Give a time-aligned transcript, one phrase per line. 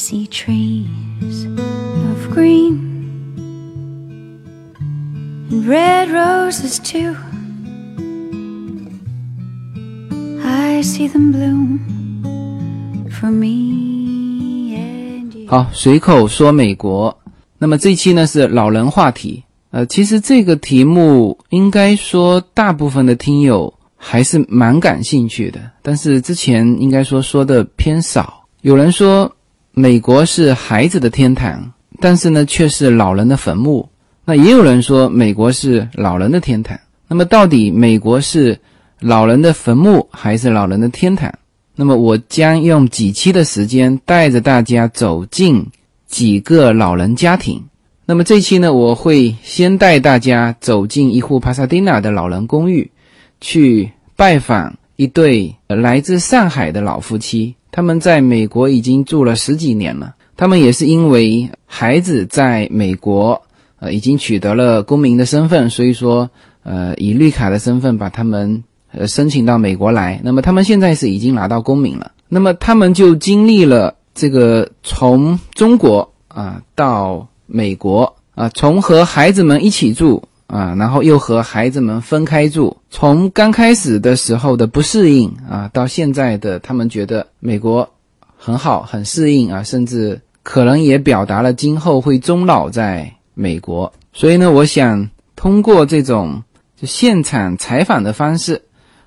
[0.00, 2.78] see trees of green
[5.50, 7.14] and red roses too.
[10.42, 11.80] I see them bloom
[13.10, 15.46] for me and you.
[15.48, 17.20] 好，随口说美国。
[17.58, 19.44] 那么这期呢是老人话题。
[19.70, 28.46] 呃，其实这个题目应该说大部分的听友还是蛮感兴趣的，但是之前应该说说的偏少。
[28.62, 29.30] 有人说
[29.80, 33.88] 美国是孩子的天堂，但是呢却是老人的坟墓。
[34.26, 36.78] 那也有人说美国是老人的天堂。
[37.08, 38.60] 那么到底美国是
[39.00, 41.32] 老人的坟墓还是老人的天堂？
[41.74, 45.66] 那么我将用几期的时间带着大家走进
[46.06, 47.64] 几个老人家庭。
[48.04, 52.90] 那么这期呢，我会先带大家走进一户帕萨迪纳的老人公寓，
[53.40, 57.54] 去拜访一对来自上海的老夫妻。
[57.72, 60.14] 他们在美国已经住了十几年了。
[60.36, 63.42] 他们也是因为孩子在美国
[63.78, 66.30] 呃已经取得了公民的身份，所以说
[66.62, 70.20] 呃以绿卡的身份把他们呃申请到美国来。
[70.24, 72.12] 那么他们现在是已经拿到公民了。
[72.28, 87.88] 那么他们就经历了这个从中国啊到美国啊，从和孩子们一起住啊，然后又和孩子们分开住，从刚开始的时候的不适应啊，到现在的他们觉得美国
[88.36, 93.92] 很好，很适应啊，甚至可能也表达了今后会终老在美国。
[94.12, 96.42] 所以呢，我想通过这种
[96.76, 98.60] 就现场采访的方式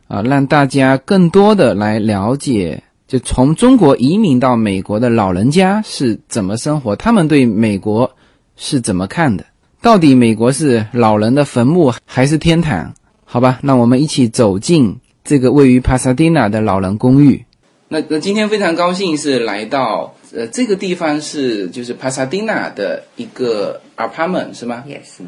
[0.07, 8.09] 啊，让大家更多的来了解，就从中国移民到美国的老人家是怎么生活，他们对美国。
[8.55, 9.43] 是怎么看的？
[9.83, 12.93] 到底美国是老人的坟墓还是天堂？
[13.25, 14.95] 好吧，那我们一起走进
[15.25, 17.43] 这个位于帕萨蒂纳的老人公寓。
[17.89, 25.21] 那那今天非常高兴是来到呃这个地方是就是帕萨蒂纳的一个 apartment 是吗？Yes。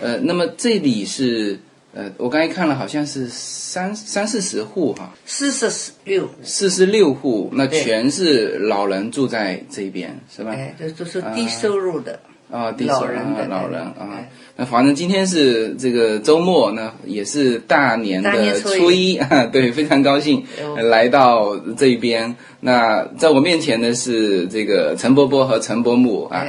[0.00, 1.60] 呃，那么这里是
[1.92, 10.52] 呃我刚才看了好像是三三四十户哈，四十六，四十六户，那全是老人住在这边是吧？
[10.52, 12.18] 哎，这都是低收入的。
[12.50, 14.24] 啊，第老人的老人啊，
[14.56, 20.44] 那反正今天是这个周末，那也是大年的初一 啊，对，非常高兴
[20.76, 22.34] 来到这边。
[22.60, 26.42] 那在我面前的是这个陈伯伯和陈伯母啊，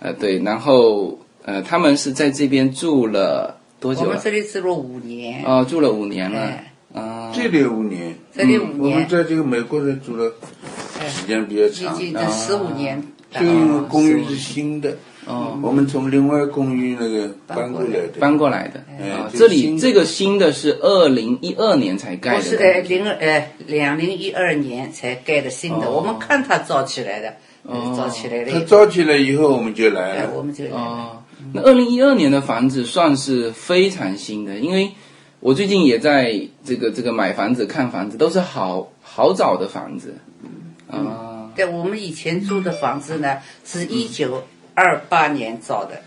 [0.00, 4.02] 呃，对，然后呃，他们是在这边住了多久？
[4.02, 5.44] 我们这里住了五年。
[5.44, 6.40] 哦，住了五年了
[6.94, 8.78] 啊，这里五年，这里五年。
[8.78, 10.32] 我们在这个美国人住了
[11.08, 13.02] 时间比较长，这十五年。
[13.30, 14.96] 这个公寓是新的。
[15.24, 18.80] 哦，我们从另外公寓那个搬过来的，搬过来的。
[19.06, 22.38] 啊，这里这个新的是二零一二年才盖的。
[22.38, 25.88] 不是呃，零呃两零一二年才盖的新的。
[25.88, 27.36] 我们看它造起来的，
[27.96, 28.50] 造起来的。
[28.50, 30.30] 它造起来以后，我们就来了。
[30.34, 31.24] 我们就来了。
[31.52, 34.90] 那二零一二年的房子算是非常新的，因为
[35.38, 40.16] 我最近也在这个这个买房子、看房子，都是好好早的房子。
[40.90, 44.42] 啊，对，我们以前租的房子呢，是一九。
[44.74, 46.02] 二八年造的，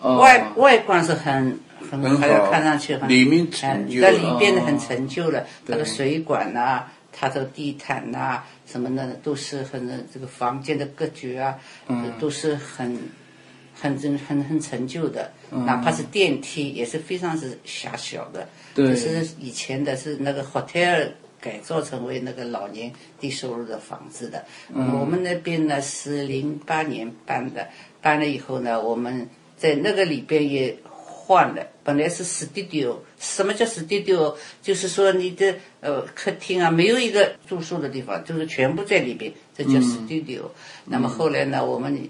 [0.00, 1.58] 外外观是很
[1.90, 2.02] 很，
[2.50, 5.46] 看上去很，里面陈旧，在里边的很陈旧了。
[5.66, 11.58] 它的水管呐，它的地毯呐，什么的都是很这个房间的格局啊，
[12.18, 12.98] 都是很
[13.74, 15.30] 很很很很陈旧的。
[15.50, 21.08] 哪怕是电梯也是非常是狭小的，就是以前的是那个 hotel。
[21.38, 22.90] 改造成为那个老年
[23.20, 24.44] 低收入的房子的。
[24.74, 27.68] 我们那边呢是零八年搬的，
[28.06, 31.66] 搬了以后呢，我们在那个里边也换了。
[31.82, 34.36] 本来是 studio，什么叫 studio？
[34.62, 40.42] 就是说你的呃客厅啊，没有一个住宿的地方，就是全部在里边，这叫 studio。
[40.84, 42.08] 那么后来呢，我们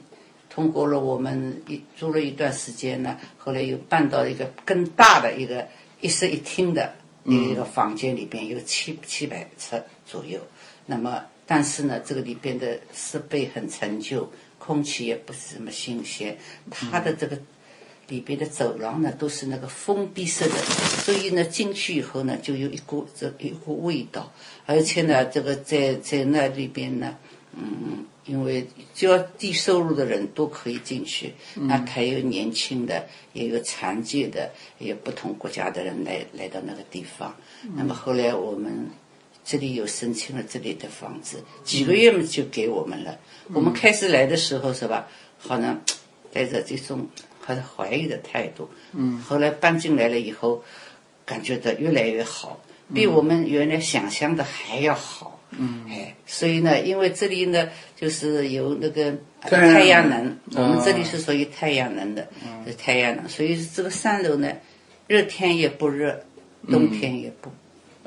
[0.50, 5.66] 通过了我们一租了一段时间呢，后来又搬到一个更大的一个
[6.02, 6.92] 一室一厅的。
[7.28, 10.38] 一个房间里边有七七百尺左右，
[10.86, 14.30] 那么但是呢，这个里边的设备很陈旧，
[14.66, 16.36] 空气也不是什么新鲜。
[16.70, 17.38] 它的这个
[18.08, 20.56] 里边的走廊呢，都是那个封闭式的，
[21.04, 24.32] 所以呢，进去以后呢，就有一股这一股味道，
[24.66, 27.16] 而且呢，这个在在那里边呢，
[27.54, 28.04] 嗯。
[28.26, 37.32] 因为只要低收入的人都可以进去，那还有年轻的，也有残疾的，也有不同国家的人来来到那个地方。
[37.76, 38.90] 那么后来我们
[39.46, 43.16] 这里有申请了这里的房子，几个月嘛就给我们了。
[43.54, 45.06] 我们开始来的时候是吧，
[45.38, 45.80] 好像
[46.32, 47.06] 带着这种
[47.40, 48.68] 还是怀疑的态度。
[48.92, 49.18] 嗯。
[49.20, 50.64] 后来搬进来了以后，
[51.24, 52.60] 感觉到越来越好，
[52.92, 55.40] 比我们原来想象的还要好。
[55.50, 62.28] 嗯，哎，所以呢，因为这里呢就是有那个太阳能我们这里哦是属于太阳能的，
[62.66, 64.52] 是太阳能，所以这个三楼呢，
[65.06, 66.20] 热天也不热，
[66.68, 67.48] 冬天也不。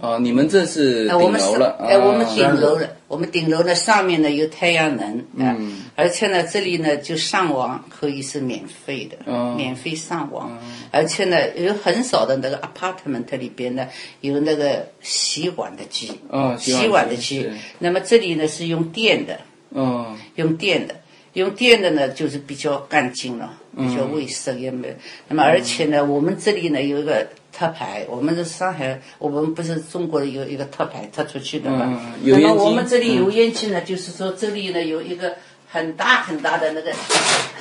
[0.01, 5.55] 哦，你们这是哎，我们楼了，哎，我们啊顶楼了，我们顶楼呢上面呢有太阳能，啊，
[5.95, 9.55] 而且呢这里呢就上网可以是免费的，哦。
[9.57, 10.57] 免费上网，
[10.91, 13.87] 而且呢有很少的那个 apartment 里边呢
[14.21, 17.49] 有那个洗碗的机，哦洗碗的机。
[17.79, 20.95] 那么这里呢是用电的，哦，用电的，
[21.33, 24.93] 用电的呢就是比较干净了，比较卫生也没有。
[25.27, 27.27] 那么而且呢，我们这里呢有一个
[27.59, 32.01] 特牌，我们的上海，我们不是中国有一个特牌特出去的嘛？
[32.23, 35.35] 那么我们这里油烟机呢，就是说这里呢有一个
[35.69, 36.93] 很大很大的那个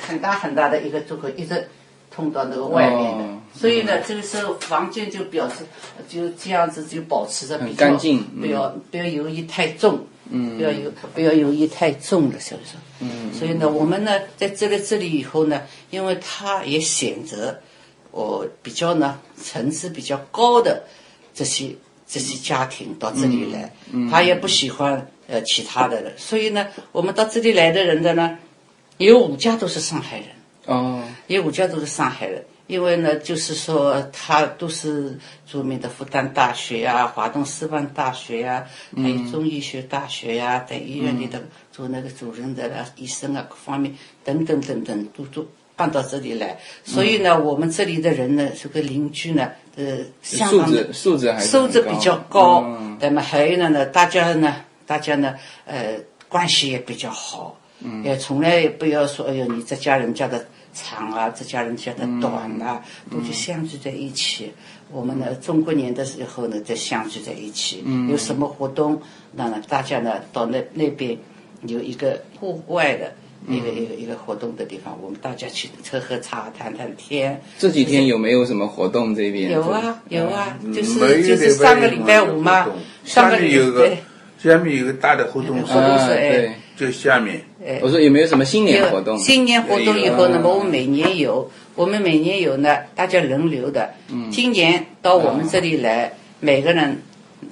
[0.07, 1.67] 很大很大的一个出口，一直
[2.09, 3.23] 通到那个外面的。
[3.25, 5.65] 哦所以呢，这个时候房间就表示
[6.07, 12.75] 就这样子就保持着比较很干净嗯不要不要油烟太重，嗯，不要油不要油烟太重了，是不是？
[12.99, 17.59] 嗯，所以呢，我们呢在这里这里以后呢，因为他也选择
[18.11, 20.83] 我比较呢层次比较高的
[21.33, 21.75] 这些
[22.07, 23.71] 这些家庭到这里来，
[24.09, 28.37] 他也不喜欢呃其他的人，所以呢，我们到这里来的人的呢，
[28.97, 30.27] 有五家都是上海人。
[30.65, 35.17] 哦，有五家都是上海人，因为呢，就是说他都是
[35.47, 41.41] 著名的复旦大学呀、华东师范大学呀、还有中医学大学呀、在医院里的
[41.71, 45.47] 做那个主任的啦、医生啊，各方面等等等等，都都
[45.79, 46.59] 搬到这里来。
[46.83, 54.53] 所以呢，我们这里的人呢，这个邻居呢，呃，相素当的质素质还素质比较高嗯，那么还有呢呢，大家呢，
[54.85, 55.33] 大家呢，
[55.65, 55.95] 呃，
[56.27, 64.51] 关系也比较好，嗯，也从来也不要说，哎呦，你这家人家的长啊，这家人家的短啊，都就相聚在一起。
[64.91, 71.17] 我们呢，中国年的时候呢，再相聚在一起，有什么活动，那呢，大家呢到那那边
[71.67, 73.13] 有一个户外的。
[73.47, 77.41] 一个一个一个活动的地方，我们大家去喝喝茶、谈谈天。
[77.57, 79.15] 这几天有没有什么活动？
[79.15, 82.67] 这边有啊有啊，就是就是上个礼拜五嘛，
[83.05, 83.97] 上个礼面有个拜
[84.37, 87.41] 下面有个大的活动室，活动哎，就下面
[87.81, 89.17] 我说有没有什么新年活动？
[89.17, 93.93] 新年活动以后，那么我们每年有，我们每年有呢，大家轮流的。
[94.09, 97.01] 嗯今年到我们这里来，每个人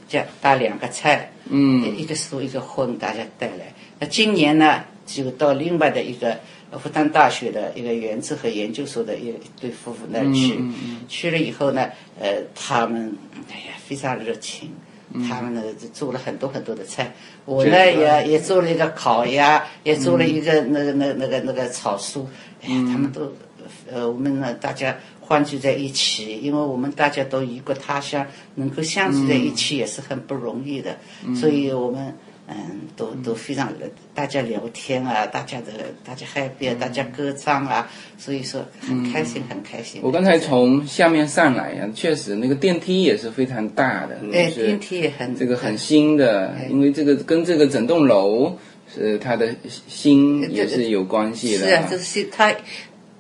[0.08, 3.74] 加带两个菜，嗯一个素一个荤，大家带来。
[4.00, 6.38] 那今年呢，就到另外的一个
[6.74, 11.90] 复旦大学的一个原子核研究所的一一对夫妇那儿去，嗯去了以后呢，
[12.20, 13.16] 呃，他们
[13.50, 14.70] 哎呀非常热情。
[15.14, 15.28] 嗯。
[15.28, 17.14] 他们呢就做了很多很多的菜，
[17.46, 22.26] 我呢也也做了一个烤鸭，也做了一个那个那那个那个炒酥，
[22.62, 23.34] 哎呀，他们都
[23.90, 30.98] 呃，我们呢大家欢聚在一起，因为我们大家都异国他乡，能够相聚在一起也是很不容易的，
[31.40, 32.14] 所以我们
[32.48, 32.56] 嗯
[32.96, 33.72] 都都非常
[34.14, 40.00] 大家聊天啊，大家的大家 happy 啊，大家歌唱啊，所以说很开心很开心。
[40.04, 48.58] 我刚才从下面上来呀、确实那个电梯也是非常大的，哎电梯也很这个很新的，因为这个跟这个整栋楼
[48.96, 49.54] 是它的
[49.88, 51.68] 新也是有关系的。
[51.68, 52.56] 是啊，就是它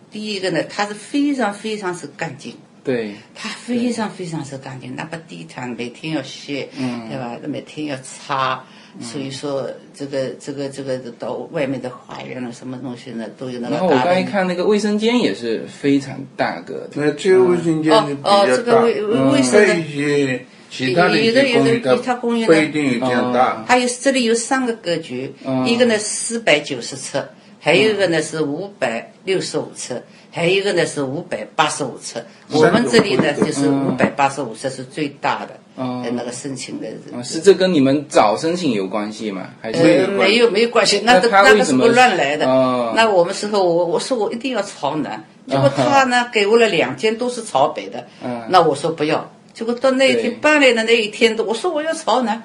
[0.09, 2.55] 第一个呢，它是非常非常是干净。
[2.83, 7.37] 对，它非常非常是干净，哪怕地毯每天要洗，嗯对吧？
[7.45, 8.63] 每天要擦，
[8.99, 13.93] 所以说这个这个这个到外面的花园了，什么东西呢，都有那个然后我。
[13.93, 16.89] 刚才看那个卫生间也是非常大个的。
[16.95, 23.63] 那这个卫生间是比哦哦，这个卫卫嗯生的还有一些其他的有的有的其他公寓呢不一定有这样大。
[23.67, 27.23] 还有这里有三个格局，嗯一个呢四百九十尺，
[27.59, 30.01] 还有一个呢是五百六十五尺，
[30.37, 32.23] 还有一个呢是五百八十五尺。
[32.51, 36.87] 我们这里呢就是五百八十五尺是最大的，嗯呃那个申请的。
[37.11, 39.49] 啊，是这跟你们早申请有关系吗？
[39.59, 39.79] 还是？
[39.79, 42.45] 呃，没有没有关系，那那个那个是不乱来的。
[42.47, 49.29] 哦那我们时候我我说我一定要朝南，结果他呢给我了两间都是朝北的，嗯那我说不要。
[49.53, 52.43] 结果到那一天搬来的那一天，我说我要朝南，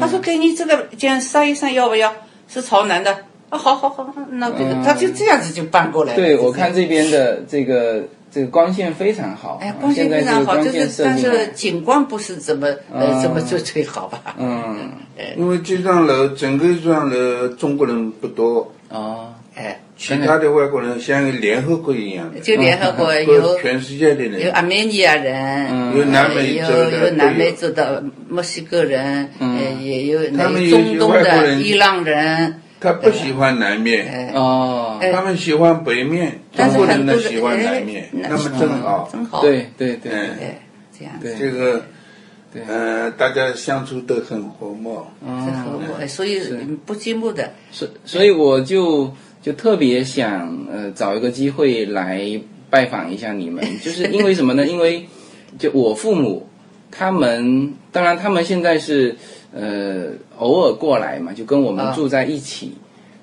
[0.00, 2.10] 他说给你这个间商一商要不要？
[2.48, 4.82] 是朝南的啊，好好好，那这个嗯。
[4.82, 6.16] 他就这样子就搬过来了。
[6.16, 14.34] 对，我看这边的这个这个光线非常好，哎，光线非常好，就是但是景观不是怎么呃怎么最最好吧？
[14.38, 14.90] 嗯，
[15.38, 23.26] 因为这幢楼整个这幢楼中国人不多，哦，哎，其他的外国人像联合国一样的，就联合国嗯。
[23.26, 24.44] 有 全世界的人。
[24.44, 25.96] 有，阿美尼亚人，嗯。
[25.96, 29.48] 有南美有洲的，有南美洲的墨西哥人，呃，
[29.80, 35.10] 也有那他们有些中东的伊朗人，他不喜欢南面，哎，哦，哎。
[35.10, 39.08] 他们喜欢北面，中国人呢喜欢哎南面，那那么正好。
[39.12, 40.12] 正好，对对对，
[40.96, 41.18] 这样。
[41.20, 41.36] 子，对。
[41.36, 41.82] 这个
[42.68, 45.04] 呃，大家相处都很和睦。
[45.20, 46.06] 是和睦，哎。
[46.06, 46.40] 所以
[46.86, 47.52] 不寂寞的。
[47.72, 49.12] 所所以我就
[49.42, 52.40] 就特别想呃找一个机会来
[52.70, 54.64] 拜访一下你们， 就是因为什么呢？
[54.64, 55.06] 因为
[55.58, 56.48] 就我父母
[56.90, 59.16] 他们，当然他们现在是
[59.58, 60.08] 呃
[60.38, 61.94] 偶尔过来嘛，就跟我们啊。
[61.94, 62.74] 住在一起，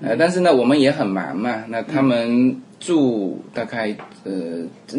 [0.02, 4.32] 呃，但是呢我们也很忙嘛，那他们住大概呃，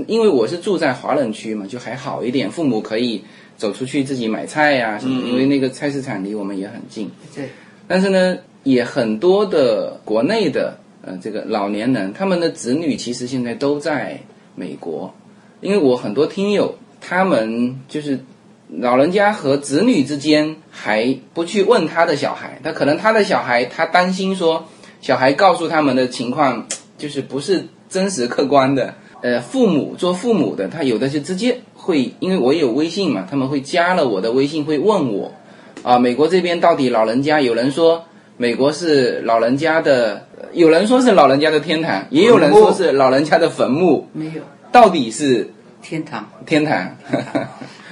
[0.06, 3.22] 因为我是住在华人区嘛，就还好一点，父母可以
[3.56, 7.10] 走出去自己买菜呀、什么嗯，因为那个菜市场离我们也很近。
[7.34, 7.48] 对，
[7.88, 14.18] 但是呢，也很多的国内的呃这个老年人，他们的子女其实现在都在
[14.54, 15.12] 美国，
[15.60, 18.18] 因为我很多听友，他们就是
[18.80, 24.64] 老人家和子女之间还不去问他的小孩，他可能他的小孩他担心说，
[25.00, 26.66] 小孩告诉他们的情况
[26.98, 28.94] 就是不是真实客观的。
[29.22, 35.32] 呃，父母做父母的，他有的是直接会，因为我有微信嘛，他们会加了我的微信，会问我，
[35.82, 38.04] 啊，美国这边到底老人家，有人说
[38.36, 45.50] 美国是老人家的，有人说是老人家的天堂，也有人说是老人家的坟墓，没有到底是
[45.80, 46.96] 天堂，天堂？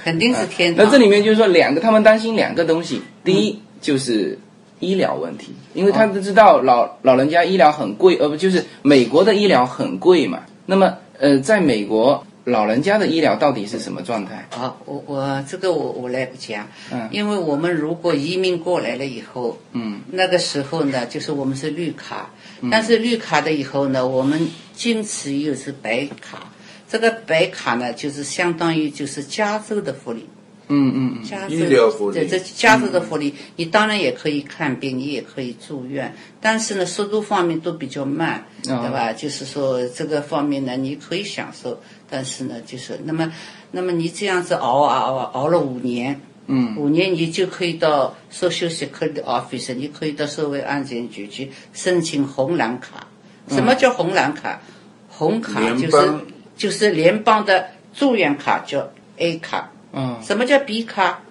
[0.03, 0.85] 肯定是天堂。
[0.85, 4.37] 那这里面就是说两个，他们担心两个东西，第一就是
[4.79, 10.41] 医疗问题，因为他们知道老老人家医疗很贵，呃不就是美国的医疗很贵嘛。
[10.65, 14.45] 那么呃，在美国老人家的医疗到底是什么状态？
[14.51, 22.29] 啊，我我这个我我来不讲，嗯因为我们如果移民过来了以后，嗯，那个时候呢，就是我们是绿卡，
[22.69, 26.51] 但是绿卡的以后呢，我们坚持又是白卡，
[26.93, 30.29] 这个白卡呢，就是相当于就是加州的福利，
[30.67, 32.19] 嗯嗯嗯，加州医疗福利。
[32.19, 38.77] 对，这加州的福利，你当然也可以看病，你也可以住院，但是呢，速度方面都比较慢，哦。
[38.83, 39.11] 对吧？
[39.11, 43.33] 就是说这个方面呢，你可以享受，但是呢，就是那么，
[43.71, 53.07] 那么你这样子熬啊熬啊熬了五年，嗯，五年你就可以到 Social Security Office，你可以到社会安全局去申请红蓝卡。
[53.47, 54.61] 什么叫红蓝卡？
[55.09, 56.13] 红卡就是
[56.63, 59.69] 就是联邦的住院卡，叫 A 卡。
[59.91, 61.21] 嗯什么叫 B 卡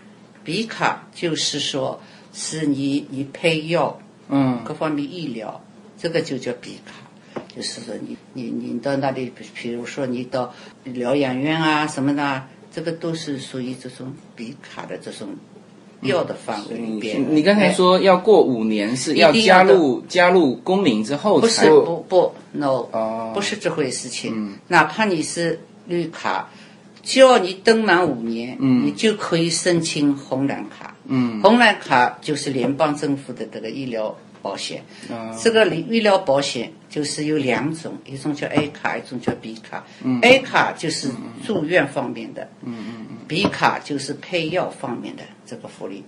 [0.45, 1.99] ？B 卡就是说，
[2.35, 3.99] 是你你配药，
[4.29, 5.59] 嗯各方面医疗，
[5.97, 6.93] 这个就叫 B 卡。
[7.57, 10.53] 就是说你你你到那里，比比如说你到
[10.85, 15.31] 疗养院啊什么的啊，这个都是属于这种 B 卡的这种
[16.03, 17.25] 药的范围里边。
[17.35, 24.59] 你刚才哎说要过五年是要加入加入公民之后不才是不不 no，、哦不是这回事情。
[24.69, 26.49] 哪怕你是绿卡，
[27.03, 30.95] 只要你登满五年，嗯你就可以申请红蓝卡。
[31.07, 34.83] 嗯红蓝卡就是联邦政府的这个医疗保险。
[35.11, 39.85] 哦这个医疗保险就是有两种，一种叫 A 卡，一种叫 B 卡。
[40.21, 41.09] A 卡就是
[41.45, 46.05] 住院方面的，嗯嗯 B 卡就是配药方面的这个福利。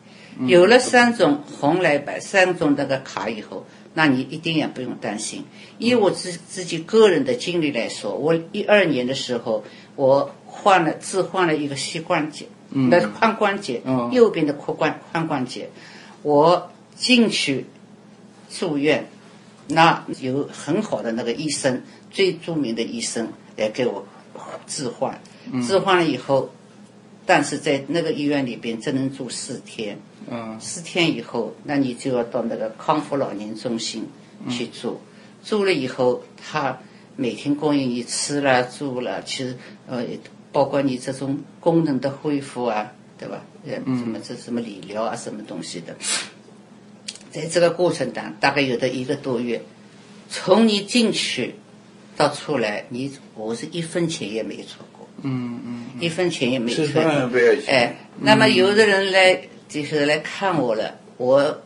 [0.46, 3.64] 有了三种红蓝白三种那个卡以后，
[3.94, 5.42] 那你一定也不用担心。
[5.78, 9.64] 以我自自己个人的经历来说，我一二年的时候，
[9.96, 15.70] 我换了置换了一个膝关节，那髋关节，哦右边的髋关髋关节，
[16.20, 17.64] 我进去
[18.50, 19.08] 住院，
[19.68, 24.06] 那有很好的那个医生，最著名的医生来给我
[24.66, 25.18] 置换，
[25.62, 26.50] 置换了以后，
[27.26, 29.98] 但是在那个医院里边只能住四天，
[30.30, 34.06] 嗯四天以后，那你就要到那个康复老年中心
[34.50, 35.00] 去住，
[35.42, 36.78] 住了以后，他
[37.16, 40.04] 每天供应你吃了住了，其实呃，
[40.52, 43.44] 包括你这种功能的恢复啊，对吧？
[43.64, 45.96] 呃，什么这什么理疗啊，什么东西的，
[47.30, 49.62] 在这个过程当大概有的一个多月，
[50.28, 51.54] 从你进去
[52.16, 54.80] 到出来，你我是一分钱也没出。
[54.92, 54.93] 过，
[55.24, 57.02] 嗯嗯一分钱也没吃出过。
[57.02, 57.74] 饭不要钱。
[57.74, 61.62] 哎，那么有的人来就是来看我了，我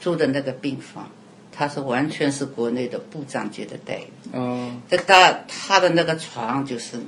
[0.00, 1.10] 住的那个病房，
[1.50, 4.06] 他是完全是国内的部长级的待遇。
[4.32, 6.98] 哦这他他的那个床就是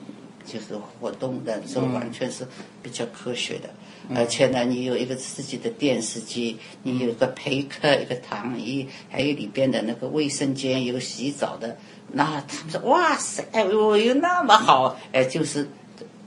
[0.45, 2.47] 就是活动的，这完全是
[2.83, 3.71] 比较科学的。
[4.17, 11.77] 而且呢，你有一个自己的电视机，你有一个陪客，一个躺椅，还有里边的那个卫生间，有洗澡的。
[12.11, 15.69] 那他们说哇塞，哎呦，有那么好，哎，就是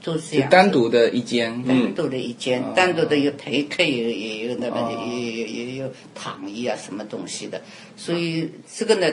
[0.06, 0.48] 都这样。
[0.48, 7.60] 单独的一间，单独的一间，单独的有陪客，也有也有那个哦也也也有躺椅啊，什么东西的，
[7.96, 9.12] 所以这个呢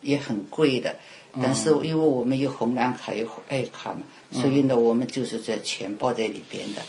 [0.00, 0.96] 也很贵的。
[1.38, 4.00] 但是因为我们有红蓝卡有爱卡嘛，
[4.32, 6.80] 所以呢我们就是在钱包在里边的。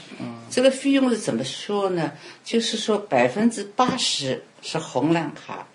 [0.50, 2.14] 这个费用是怎么说呢？
[2.46, 5.68] 就是说百分之八十是红蓝卡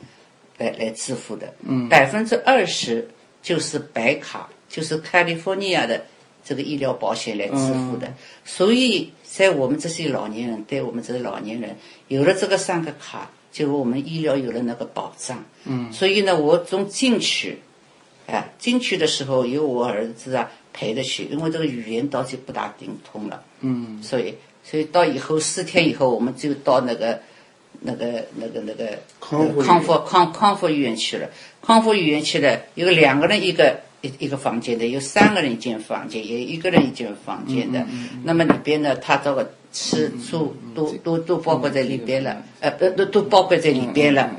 [0.56, 1.52] 来来支付的，
[1.90, 3.06] 百分之二十
[3.42, 6.02] 就是白卡，就是 California 的
[6.44, 8.12] 这个医疗保险来支付的。
[8.44, 11.76] 所以在我们这些老年人，对我们这些老年人，
[12.08, 15.44] 有了这个三个卡，就我们医疗有了那个保障。
[15.64, 17.58] 嗯，所以呢，我从进去，
[18.26, 23.42] 哎，进去的时候有我儿子啊陪着去，因为这个语言倒是不大精通了。
[23.60, 24.34] 嗯，所以
[24.64, 27.20] 所以到以后四天以后，我们就到那个。
[27.84, 31.28] 那个、那个、那个康复康康复医院去了，
[31.62, 37.86] 康复医院去了，有两个人一个一一个房间的，有三个人一间房间，有一个人一间房间的。
[38.22, 44.30] 那么里边呢，他这个吃住都都都包括在里边了，呃，都都都包括在里边了。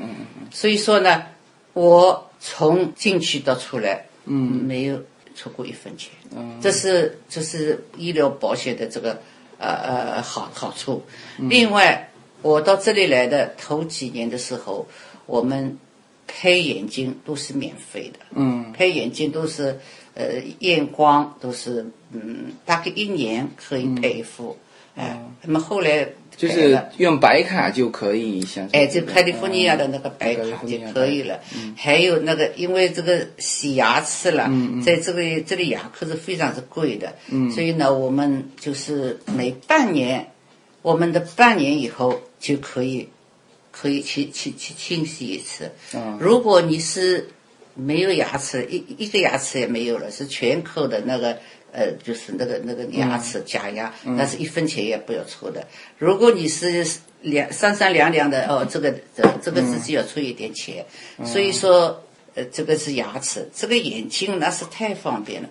[0.52, 1.24] 所以说呢，
[1.72, 5.02] 我从进去到出来，嗯没有
[5.34, 6.10] 出过一分钱。
[6.60, 9.20] 这是这是医疗保险的这个
[9.58, 11.02] 呃呃好好处。
[11.38, 12.08] 另外。
[12.44, 14.86] 我到这里来的头几年的时候，
[15.24, 15.78] 我们
[16.36, 18.18] 配眼镜都是免费的。
[18.34, 19.78] 嗯，配眼镜都是
[20.14, 24.56] 呃验光都是嗯大概一年可以配一副。
[24.96, 31.38] 哎，那么后来就是用白卡就可以，像哎，就克利夫尼亚的那个白卡就可以了。
[31.56, 34.50] 嗯，还有那个因为这个洗牙齿了，
[34.84, 37.14] 在这个这里牙科是非常是贵的。
[37.28, 40.28] 嗯，所以呢，我们就是每半年。
[40.82, 43.08] 我们的半年以后就可以，
[43.74, 45.72] 可以去去去清洗一次。
[46.20, 47.28] 如果你是
[47.74, 51.36] 没有牙齿，一一个牙齿也没有了，是全口的那个
[51.72, 55.66] 呃，就是那个那个牙齿假牙，那是一分钱也不要出的。
[55.98, 56.86] 如果你是
[57.22, 60.86] 两三三两两的哦，这个这这个自己要出一点钱。
[61.24, 62.04] 所以说，
[62.34, 65.48] 呃，这个是牙齿，这个眼睛那是太方便了。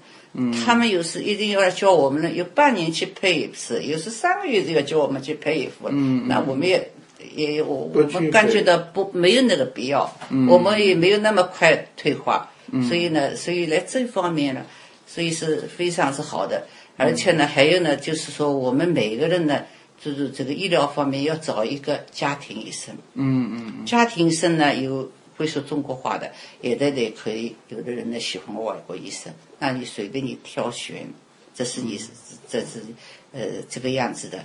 [0.65, 5.89] 他们有时一定要叫我们呢，有半年去配一次，有时三个月就要叫我们去配一副。
[5.89, 6.89] 那我们也
[7.35, 10.11] 也我我们感觉到不没有那个必要，
[10.47, 12.49] 我们也没有那么快退化。
[12.87, 14.65] 所以呢，所以在这方面呢，
[15.05, 16.65] 所以是非常是好的。
[16.97, 19.63] 而且呢，还有呢，就是说我们每个人呢，
[19.99, 22.95] 就是这个医疗方面要找一个家庭医生。
[23.13, 23.85] 嗯嗯。
[23.85, 25.11] 家庭医生呢有。
[25.35, 31.07] 会说中国话的，有的人可以，有的人呢喜欢外国医生，那你随便你挑选，
[31.55, 32.00] 这是你，
[32.48, 32.83] 这是，
[33.31, 34.37] 呃，这个样子的。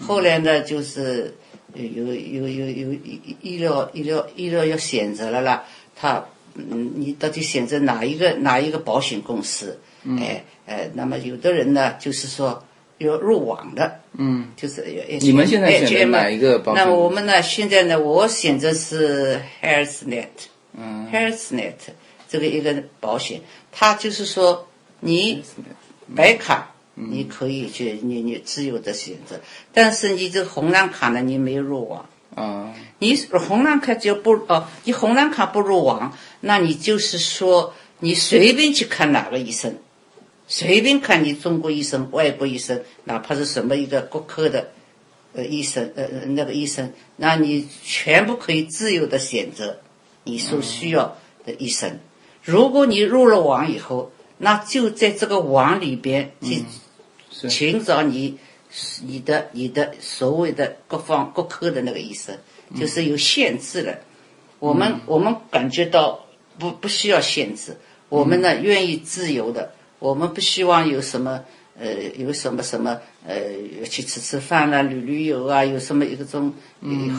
[0.00, 1.32] 后来呢，就是
[1.74, 9.78] 有有有有有医医疗医疗医疗要选择了啦，他，嗯，你到底选择哪一个哪一个保险公司？
[10.18, 12.62] 哎哎，那么有的人呢，就是说。
[12.98, 14.84] 要入网的，嗯，就是
[15.20, 16.84] 你们现在选择哪一个保险？
[16.84, 17.42] 那我们呢？
[17.42, 17.98] 现在呢？
[17.98, 21.72] 我选择是 Healthnet，Healthnet
[22.28, 23.40] 这个一个保险，
[23.72, 24.68] 它就是说
[25.00, 25.42] 你
[26.14, 29.40] 白卡你可以去，你你自由的选择，
[29.72, 32.74] 但是你这红蓝卡呢，你没有入网啊。
[32.98, 39.76] 你红蓝卡就不哦，你红蓝卡不入网，那你就是说你随便去看哪个医生。
[40.46, 44.68] 随便看你中国医生、外国医生，哪怕是什么一个骨科的，
[45.32, 49.78] 呃，医生，呃，那个医生，那你全部可以自由的选择
[50.24, 51.98] 你所需要的医生。
[52.42, 54.12] 如果你入了网以后，
[54.44, 56.64] 那就在这个网里边去
[57.48, 58.36] 寻找你
[59.06, 62.36] 你的你的所谓的各方各科的那个医生，
[62.74, 64.00] 就是有限制的。
[64.58, 66.26] 我们我们感觉到
[66.58, 67.76] 不不需要限制，
[68.08, 69.72] 我们呢愿意自由的。
[70.00, 71.44] 我们不希望有什么，
[71.78, 76.52] 呃，有什么什么，呃，去吃吃饭啦、旅旅游啊，有什么一个种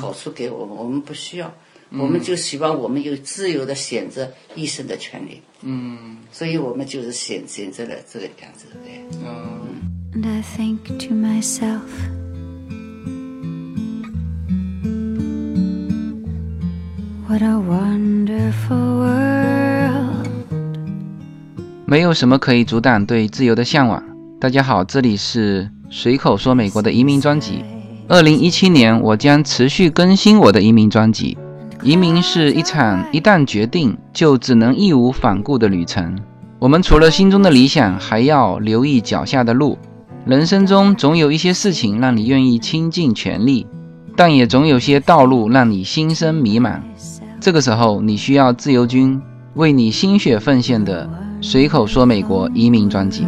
[0.01, 1.53] 好处给我们，我们不需要，
[1.95, 5.39] 我们就希望我们有自由的选择医生的权利。
[5.61, 8.75] 嗯，所以我们就是选选择了这个样子的。
[9.23, 9.61] 嗯。
[10.15, 11.81] And I think to myself,
[17.27, 20.27] what a wonderful world.
[21.85, 24.03] 没有什么可以阻挡对自由的向往。
[24.39, 27.63] 大家好，这里是随口说美国的移民专辑。
[28.07, 31.37] 二零一七年，我将持续更新我的移民专辑。
[31.83, 36.17] 移民是一场一旦决定就只能义无反顾的旅程。
[36.57, 39.77] 我们除了心中的理想，还要留意脚下的路。
[40.25, 43.67] 人生中总有一些事情让你愿意倾尽全力，
[44.15, 46.79] 但也总有些道路让你心生迷茫。
[47.41, 49.21] 这个时候，你需要自由军
[49.55, 51.09] 为你心血奉献的。
[51.41, 53.27] 随口说美国移民专辑，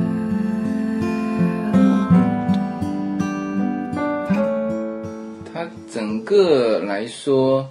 [5.54, 7.68] 它整个来说，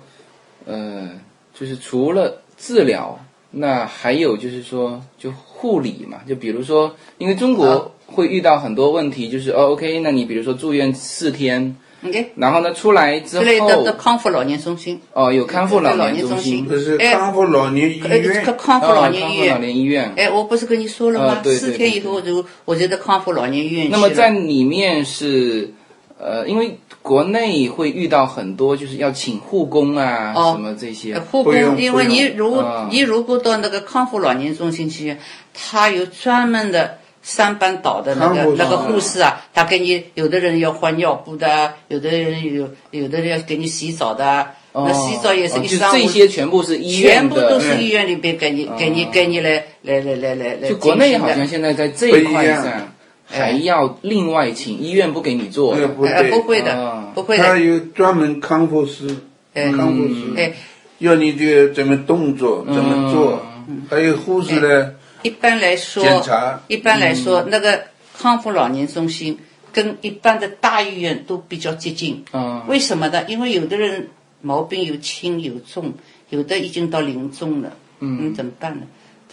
[0.66, 1.10] 呃，
[1.52, 3.18] 就是除了治疗，
[3.50, 6.18] 那还有就是说，就护理嘛。
[6.26, 13.44] 就比如说，因为中国会遇到很多问题，就是哦，OK，那你比如说住院四天，OK，然后呢出来之后
[13.98, 19.60] 康复老年中心，哦，有康复老老年中心不是哎康复老年医呃，院康，复哦老年医康复老院。
[19.60, 20.12] 年医院。
[20.16, 21.26] 哎，我不是跟你说了吗？
[21.34, 23.88] 啊对对四天以后我就我就到康复老年医院。
[23.90, 25.72] 那么在里面是，
[26.24, 30.54] 呃，因为国内会遇到很多就是要请护工啊，哦。
[30.56, 31.12] 什么这些。
[31.12, 35.14] 呃，护工，因为你如你如果到那个康复老年中心去，
[35.52, 52.64] 他有专门的三班倒的那个那个护士啊，他给你有的人要换尿布的啊，有的人有有的人要给你洗澡的啊，那洗澡也是一上午，这些全部是医院全部，都是医院里边给你给你给你来来来来来来就国内好像现在在这一块上
[53.34, 55.74] 还要另外请医院不给你做。
[55.74, 57.12] 那个不会的啊。
[57.14, 59.16] 不会的，他有专门康复师，
[59.54, 60.52] 哎康复师哎，
[60.98, 63.40] 要你这个怎么动作，怎么做，
[63.88, 67.82] 还有护士呢一般来说检查，一般来说，那个
[68.16, 69.38] 康复老年中心
[69.72, 72.24] 跟一般的大医院都比较接近。
[72.32, 72.62] 嗯。
[72.68, 73.24] 为什么呢？
[73.26, 74.08] 因为有的人
[74.40, 75.94] 毛病有轻有重，
[76.30, 78.82] 有的已经到临终了，嗯，怎么办呢？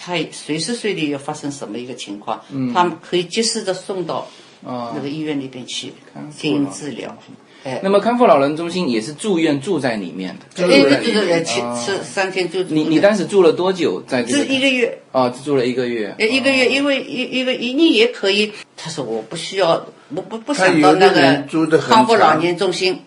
[0.03, 2.41] 他随时随地要发生什么一个情况，
[2.73, 4.27] 他们可以及时的送到
[4.65, 5.93] 啊那个医院里边去
[6.35, 7.15] 进行治疗。
[7.63, 10.63] 哎，那么康复老人中心也是住院住在里面的。
[10.63, 14.45] 哎，住在里对对对，面去吃三天就你你当时住了多久在这这个？
[14.45, 16.15] 一个月，哦，住了一个月。
[16.17, 18.51] 呃，一个月，因为一一个一你也可以。
[18.75, 19.85] 他说我不需要，
[20.15, 22.99] 我不不想到那个康复老年中心。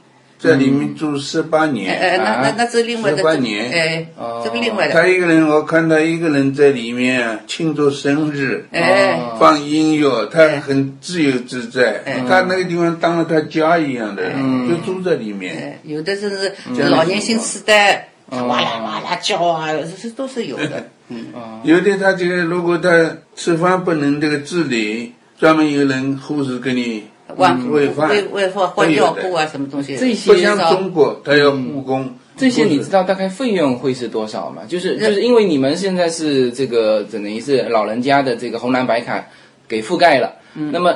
[0.45, 1.99] 在里面住十八哎年。
[1.99, 4.93] 哎，那那那是另外的，十八年哎哦，这个另外的。
[4.93, 12.03] 他一个人，我看到一个人在里面庆祝生日，哎，哦放音乐，他很自由自在。
[12.05, 14.31] 哎他那个地方当了他家一样的，
[14.69, 15.57] 就住在里面。
[15.57, 20.89] 哎，有的甚至样老年性痴呆，嗯他哇啦哇啦叫啊，这是都是有的。
[21.09, 21.27] 嗯，
[21.65, 22.89] 有的他这个，如果他
[23.35, 27.05] 吃饭不能这个自理，专门有人护士给你
[27.37, 29.97] 换喂饭，喂喂换换尿布啊，什么东西。
[29.97, 32.15] 这些不像中国，它要护工。
[32.37, 34.63] 这些你知道大概费用会是多少吗？
[34.67, 39.25] 就是就是因为你们现在是这个等于是老人家的这个红蓝白卡
[39.69, 40.95] 给覆盖了，那么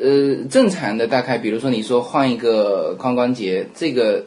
[0.00, 4.24] 呃正常的大概比如说你说换一个髋关节，这个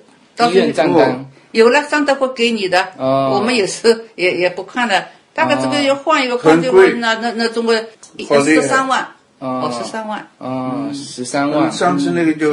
[0.49, 5.05] 医院账单有了张德国给你的，哦我们也是也也不看的。
[5.33, 7.75] 大概这哦个要换一个关节很贵那那那中国
[8.43, 9.07] 十三万，
[9.39, 12.51] 哦哦十三万，哦十三万，上次那个就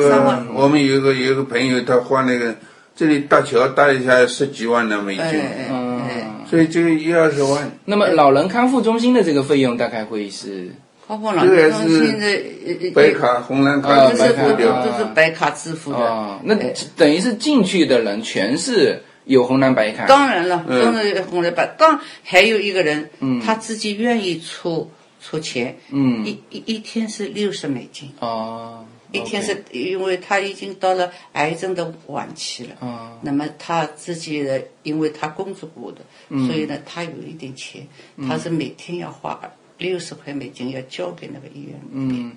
[0.54, 2.54] 我们有一个有一个朋友，他换那个
[2.94, 6.00] 这里搭桥搭一下十几万的美金，嗯。
[6.08, 7.70] 哎，所以这个一二十万。
[7.84, 10.70] 那么老人康复中心的这个费用大概会是？
[11.08, 14.56] 康复老人中心的白卡、红蓝卡啊都是都付白卡。
[14.56, 14.86] 掉。
[14.86, 15.98] 都是白卡支付的。
[15.98, 16.72] 哦，那哎。
[16.96, 20.82] 等于是进去的人全是有红蓝白卡，当然了，嗯。
[20.82, 21.66] 当然红蓝白。
[21.76, 23.10] 当还有一个人，
[23.44, 24.88] 他自己愿意出
[25.26, 32.76] 出钱，嗯一一一天是六十美金，哦，一天是因为他已经到了癌症的晚期了。
[32.78, 37.84] 哦那么他自己的，因为他工作过的，嗯所以呢，他有一点钱，
[38.28, 39.40] 他是每天要花
[39.78, 41.74] 六十块美金要交给那个医院。
[41.90, 42.36] 嗯，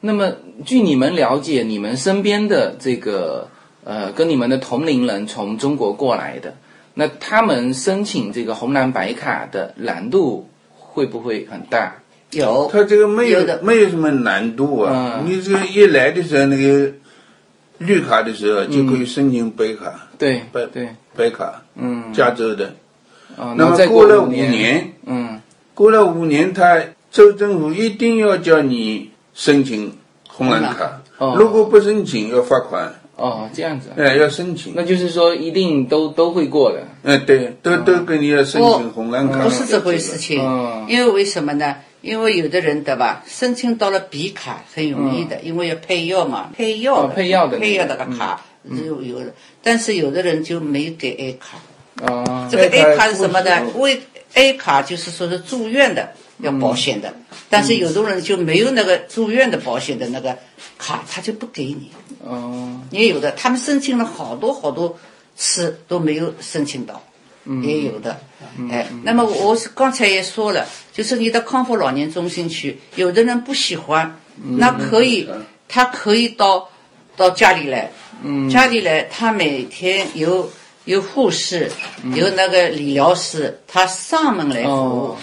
[0.00, 0.32] 那么
[0.64, 3.50] 据你们了解，你们身边的这个
[3.82, 6.54] 呃，跟你们的同龄人从中国过来的，
[6.94, 11.96] 那他们申请这个红蓝白卡的难度会不会很大？
[12.32, 15.26] 有，他这个没有有没有什么难度啊，嗯。
[15.26, 16.92] 你这个一来的时候，那个
[17.78, 22.74] 绿卡的时候就可以申请白卡，对白对，白卡，嗯，加州的。
[23.36, 25.40] 哦，那么过了五五年，嗯，
[25.74, 26.78] 过了五年，他
[27.10, 29.96] 州政府一定要叫你申请
[30.28, 31.36] 红蓝卡，哦。
[31.38, 34.72] 如果不申请要罚款，哦，这样子啊，哎，要申请。
[34.74, 39.44] 那就是说一定都都会过的，哎，对，都都跟你要申请红蓝卡。
[39.44, 41.76] 不是这回事情嗯，因为为什么呢？
[42.00, 51.58] 因为有的人对吧，申请到了 B 卡很容易的，因为要配药嘛，配药的哦配药的配药那个卡有有的，但是有的人就没给 A 卡。
[52.06, 53.66] 啊这个 A 卡是什么呢？
[53.74, 54.00] 为
[54.34, 57.12] A 卡就是说是住院的要保险的，
[57.50, 60.38] 但是有的人就没有那个住院的保险的那个
[60.78, 61.90] 卡，他就不给你。
[62.22, 64.96] 哦，也有的，他们申请了好多好多
[65.34, 67.02] 次都没有申请到，
[67.62, 68.20] 也有的。
[68.70, 74.20] 哎，那么我是刚才也说了，就是你到康复老年中心去，有的人不喜欢，
[74.56, 75.28] 那可以，
[75.68, 76.68] 他可以到
[77.16, 77.90] 到家里来，
[78.50, 80.50] 家里来，他每天有
[80.84, 81.70] 有护士，
[82.14, 84.72] 有那个理疗师，他上门来服务。
[85.10, 85.16] 哦。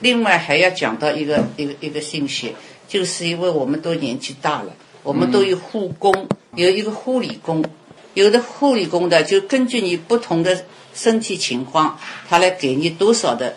[0.00, 2.54] 另外还要讲到一个一个一个信息，
[2.86, 7.64] 就是因为我们都年纪大了，我们都有护工，有一个护理工，
[8.12, 10.64] 有的护理工的就根据你不同的
[10.96, 11.96] 身体情况，
[12.28, 13.54] 他来给你多少的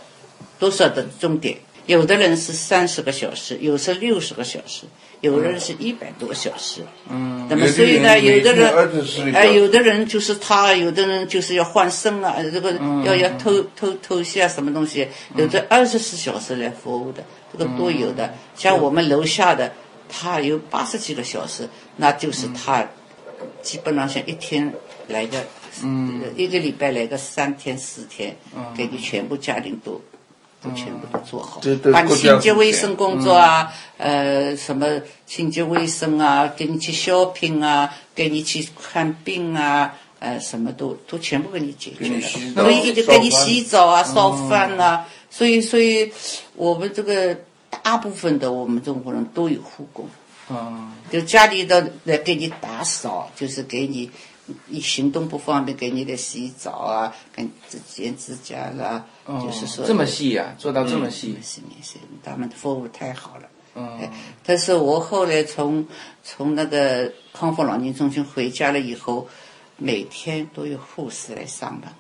[0.60, 1.58] 多少的钟点。
[1.88, 4.84] 有的人是三十个小时，有时六十个小时，
[5.21, 6.84] 有的人是一百多个小时。
[7.10, 12.73] 嗯，那么所以呢，有的人，哎，有的人就是他，有的人就是要换肾啊，这个
[13.04, 18.36] 要要透透透析啊，什么东西，有的二十四小时来服务的，这个都有的。
[18.56, 19.73] 像我们楼下的，
[20.08, 22.88] 他有八十几个小时，那就是他
[23.63, 24.71] 基本上像一天
[25.08, 25.43] 来个，
[25.84, 28.36] 嗯，一个礼拜来个三天四天，
[28.76, 30.02] 给你全部家庭都。
[30.62, 31.62] 都全部都做好，
[31.94, 34.86] 把清洁卫生工作啊，呃，什么
[35.26, 46.12] 清洁卫生啊，给你去 shopping 啊，给你去看病啊，呃，什么都都全部给你解决了，所以就给你洗澡啊，烧饭啊，所以所以
[46.58, 47.34] 我们这个
[47.82, 50.10] 大部分的我们中国人都有护工，
[50.50, 54.12] 嗯，就家里的来给你打扫，就是给你。
[54.67, 57.49] 你行动不方便，给你的洗澡啊，跟
[57.88, 63.43] 剪指甲啦，就是说这么细呀，做到这么细，是是是，他们的服务太好了。
[63.75, 64.09] 嗯，
[64.43, 65.88] 但是我后来从
[66.23, 69.27] 从那个康复老年中心回家了以后，
[69.77, 71.93] 每天都有护士来上班，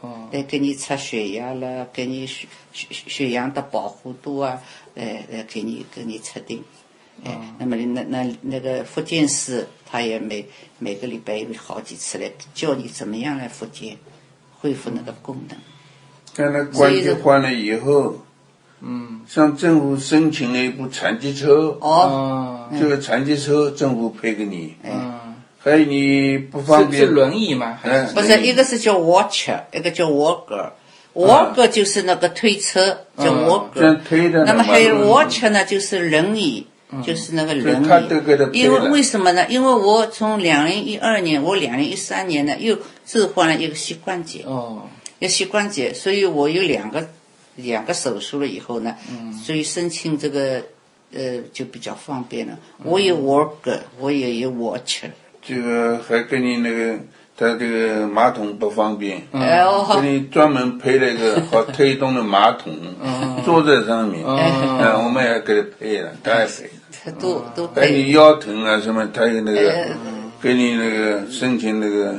[0.00, 4.62] 哦，来给你测血压了，给你血血血氧的饱和度啊，
[4.94, 6.62] 来来给你给你测定。
[7.24, 10.44] 哎，那么那那那个复健师，他也每
[10.78, 13.96] 每个礼拜有好几次来教你怎么样来复健，
[14.60, 15.56] 恢复那个功能。
[16.36, 18.18] 但那关节换了以后，
[18.80, 21.78] 嗯，向政府申请了一部残疾车。
[21.80, 24.74] 哦，这个残疾车政府赔给你。
[24.84, 27.02] 嗯，还有你不方便。
[27.02, 27.78] 是轮椅吗？
[27.82, 30.70] 还是不是，一个是叫 walker，一个叫 walker。
[31.14, 33.98] walker 就是那个推车，叫 walker。
[34.06, 34.44] 推的。
[34.44, 36.66] 那么还有 walker 呢，就是轮椅。
[37.04, 39.46] 就是那个轮椅，因为为什么呢？
[39.48, 44.82] 因为我从两零一二年，我两零一三年呢又置换了一个膝关节，哦，
[45.18, 47.08] 一个膝关节，所以我有两个
[47.56, 50.62] 两个手术了以后呢，嗯所以申请这个
[51.12, 52.58] 呃就比较方便了。
[52.82, 55.04] 我有 work，我也有 watch。
[55.42, 56.98] 这个还给你那个。
[57.40, 62.74] 他这个马桶不方便，给你专门配了一个好推动的马桶，
[63.46, 64.24] 坐在上面。
[64.26, 66.68] 嗯，我们也给他配了，他也配。
[67.10, 67.90] 他都都配。
[67.90, 69.86] 你腰疼啊什么，他有那个，
[70.40, 72.14] 给你那个申请那个，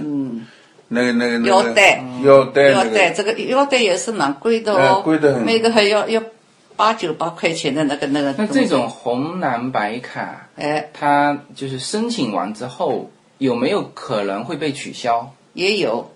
[0.87, 5.45] 那个那个那个腰带，腰带腰带这个腰带也是蛮贵的哦，贵的很。
[5.45, 6.21] 那个还要要
[6.75, 8.33] 八九八块钱的那个那个。
[8.37, 13.09] 那这种红蓝白卡，哎，它就是申请完之后。
[13.39, 15.33] 有没有可能会被取消？
[15.53, 16.11] 也有，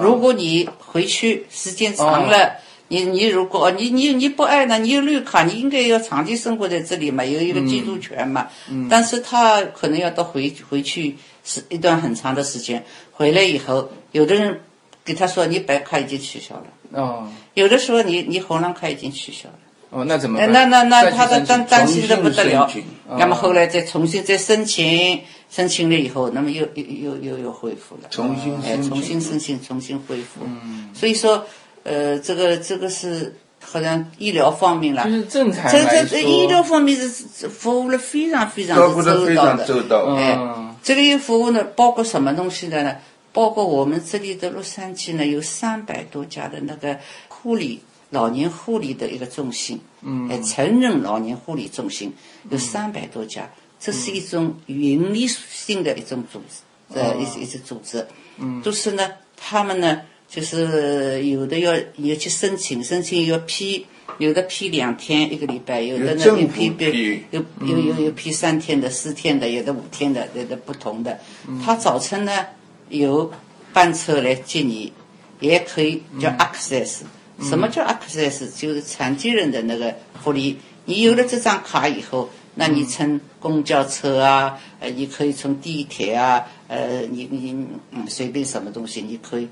[0.00, 2.56] 如果你回去时间长了，
[2.88, 8.48] 你你如果你你你不爱呢，你有绿卡，你应该要长期生活在这里嘛，有一个居住权嘛。
[8.70, 8.86] 嗯。
[8.88, 14.60] 但是他可能要到回回去是一段很长的时间，回来以后，有的人
[15.04, 16.66] 给他说你白卡已经取消了。
[16.92, 17.28] 哦。
[17.54, 19.58] 有的时候你你红蓝卡已经取消了。
[19.90, 20.44] 哦，那怎么？
[20.46, 22.68] 那那那他的担担心的不得了。
[23.16, 28.08] 那么后来再重新再申请，申请了以后，那么又又又又又恢复了。
[28.10, 30.40] 重新哎，重新申请，重新恢复。
[30.44, 30.90] 嗯。
[30.92, 31.46] 所以说，
[31.84, 35.04] 呃，这个这个是好像医疗方面了。
[35.04, 39.64] 就是正常这这这医疗方面是服务了非常非常的周到的。
[39.64, 40.14] 周到。
[40.16, 40.36] 哎，
[40.82, 42.96] 这个服务呢，包括什么东西的呢？
[43.32, 47.80] 包括我们这里的洛杉矶呢，有三百多家的那个护理。
[48.10, 52.12] 老年护理的一个中心，嗯哎，成人老年护理中心
[52.48, 58.06] 有三百多家，这是一种营利性的一种组织，呃，一一些组织，
[58.38, 63.86] 嗯都是呢，他们呢，就是有的要要去申请，申请要批，
[64.18, 71.18] 有的批两天一个礼拜，有的呢一批批，有有有有批三天的、四天的，有的五天的，有的不同的。
[71.64, 72.46] 他早晨呢
[72.88, 73.32] 有
[73.72, 74.92] 班车来接你，
[75.40, 77.02] 也可以叫 access。
[77.40, 78.48] 什么叫 access？
[78.56, 80.56] 就是残疾人的那个福利。
[80.84, 87.56] 你有了这张卡以后，那你乘公交车啊，呃，你可以乘地铁啊，呃，你你
[87.90, 89.48] 嗯，随便什么东西，你可以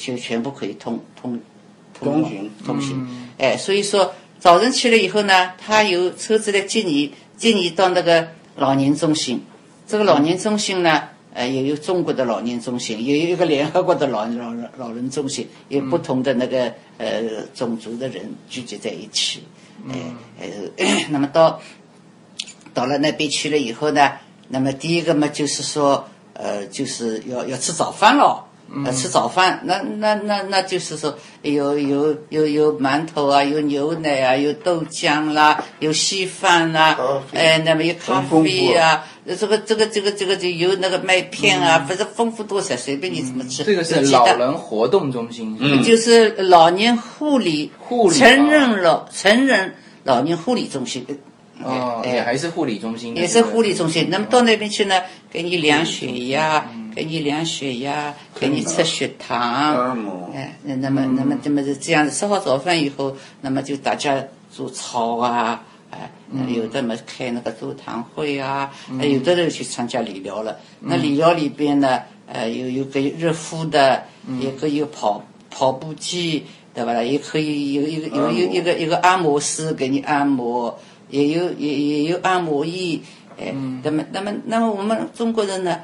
[0.00, 1.38] 就全部可以通通
[1.92, 3.28] 通行通行。
[3.36, 9.42] 哎，所以说早晨去了以后呢，他有车子来接你，接你到那个老年中心。
[9.86, 11.08] 这个老年中心呢。
[11.32, 17.22] 呃，也有中国的老年中心，也有一个联合国的老老人老人中心，有不同的那个呃
[17.54, 19.44] 种族的人聚集在一起。
[19.88, 19.94] 呃
[20.40, 21.60] 呃， 那么到
[22.74, 24.10] 到了那边去了以后呢，
[24.48, 28.44] 那么第一个嘛就是说，呃，就是要要吃早饭了。
[28.84, 36.96] 呃，吃早饭，那那那那就是说，有有有有馒头啊，有牛奶啊，有豆浆啦，有稀饭啦，
[37.32, 39.04] 哎，那么有咖啡啊，
[39.38, 43.64] 这个这个这个这个就有那个麦片啊，反正丰富多彩，随便你怎么吃。
[43.64, 51.04] 这个是老人活动中心，就是老年护理，护理成人老成人老年护理中心。
[51.62, 54.08] 哦，哎也还是护理中心，也是护理中心。
[54.10, 60.30] 那么到那边去呢，给你量血压，给你量血压，给你测血糖。
[60.34, 66.10] 哎，那那么那么那么是这样子，吃好早饭以后，那么就大家做操啊，哎，
[66.48, 70.58] 有的么开那个座谈会啊，哎有的人去参加理疗了。
[70.80, 74.04] 那理疗里边呢，呃，有有个热敷的，
[74.40, 77.02] 也可以有跑跑步机，对吧？
[77.02, 83.02] 也可以有一个有有一个一个按摩师给你按摩，也有也也有按摩椅，
[83.38, 85.80] 哎，那么那么那么我们中国人呢，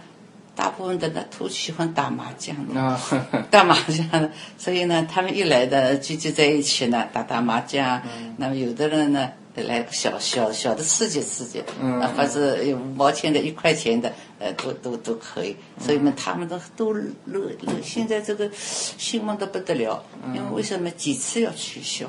[0.57, 2.81] 大部分的呢都喜欢打麻将的。
[2.81, 3.01] 啊，
[3.53, 8.03] 打麻将的，所以呢，他们一来的聚集在一起呢，打打麻将。
[8.38, 15.55] 那么有的人呢，来个小小小的刺激刺激，嗯，或者有五毛钱的、一块钱的，呃，都都都可以。
[15.79, 17.73] 所以呢，他们都都乐乐。
[17.83, 20.03] 现在这个兴奋的不得了，
[20.35, 22.07] 因为为什么几次要取消？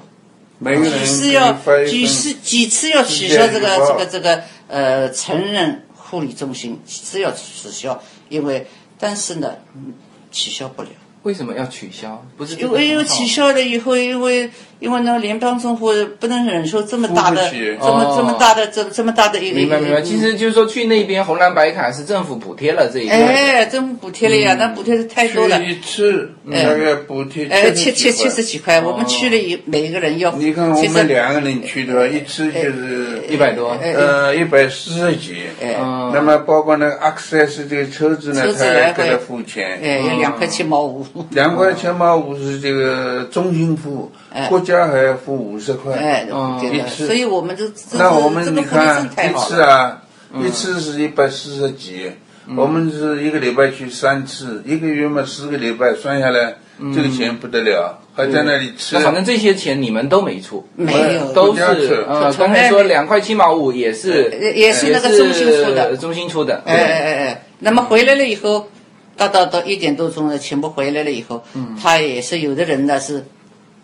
[0.60, 1.54] 几次要
[1.86, 8.66] 几次几次要取消这个这个这个呃成人护理中心，几次要取消，因为
[9.00, 9.94] 但是呢，嗯，
[10.32, 10.90] 取消不了。
[11.24, 12.26] 为什么要取消？
[12.38, 19.58] 不是因为因为取消了以后，因为因为呢，联邦政府不能忍受这么大的、这么、哦这么大的、这这么大的一个。
[19.58, 25.58] 明白明白，其实就是说去那边红蓝白卡是政府补贴了这一块，哎，政府补贴了呀，那补贴的太多了。
[25.60, 30.32] 去一次大概补贴哎，七七七十十几块，我们去了一每一个人要。
[30.34, 35.38] 你看我们两个人去的话，一次就是一百多，哎呃一百四十几。
[35.62, 39.80] 哎嗯那么包括那个 Access 这个车子呢，车子他也给他付钱。
[39.84, 41.06] 哎，要两块七毛五。
[41.32, 44.12] 两块七毛，五是这个中心付，
[44.50, 45.94] 国家还要付五十块。
[45.96, 47.08] 哎，嗯对的，一次。
[47.08, 49.46] 所以我们就这那我们你这个福利真看一太好了。
[49.48, 50.02] 次啊，
[50.46, 52.12] 一次是一百四十几，
[52.56, 56.56] 我们是一个礼拜去三次，一个月嘛四个礼拜，算下来
[56.94, 58.98] 这个钱不得了，还在那里吃。
[59.00, 65.98] 反正这些钱你们都没出，没有，都家出是呃，从来刚才说两块七毛五也是呃也是那个中心出的。
[65.98, 68.68] 中心出的，哎哎哎哎，那么回来了以后，
[69.16, 71.44] 到到到一点多钟了，全部回来了以后，
[71.82, 73.26] 他也是有的人呢是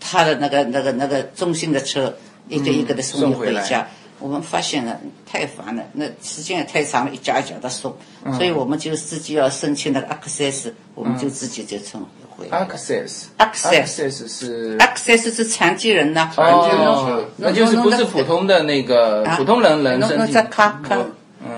[0.03, 2.13] 他的那个那个那个中心的车
[2.49, 3.87] 一个一个的送你送回家。
[4.19, 4.97] 我们发现了
[5.29, 7.93] 太烦了，那时间也太长了，一家一家的送，
[8.37, 12.65] 所以我们就自己要申请那个 access，我们就自己就送回来。
[12.65, 14.77] access Access 是。
[14.77, 17.25] access 是残疾人呐，残疾人。
[17.35, 19.35] 那就是不是普通的那个啊。
[19.35, 20.25] 普通人人弄申请？
[20.25, 20.97] 弄张卡卡，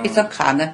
[0.03, 0.73] 一张卡呢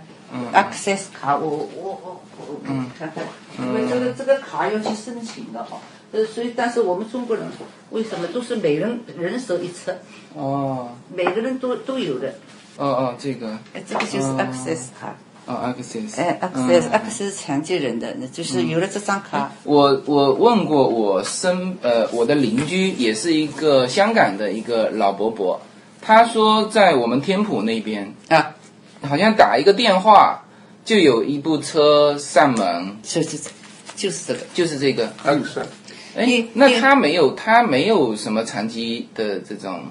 [0.54, 3.22] ，access 卡，我我我我给你看看，
[3.60, 5.78] 因为这个这个卡要去申请的哈，
[6.12, 7.46] 呃，所以但是我们中国人
[7.92, 9.98] 为什么都是每人人手一册，
[10.36, 10.90] 哦。
[11.14, 12.34] 每个人都都有的，
[12.78, 13.58] 哦哦这个。
[13.74, 25.62] 哎，这个就是 access 卡，哦 access 哎嗯，access access 是残疾人的，那就是有了这张卡，我我问过我身呃我的邻居也是一个香港的一个老伯伯，
[26.02, 28.56] 他说在我们天普那边啊，
[29.02, 30.44] 好像打一个电话
[30.84, 33.50] 就有一部车上门，是是是，
[33.96, 35.10] 就是这个，就是这个。
[35.26, 35.66] Access
[36.16, 39.82] 哎，那他没有他没有什么残疾的这种，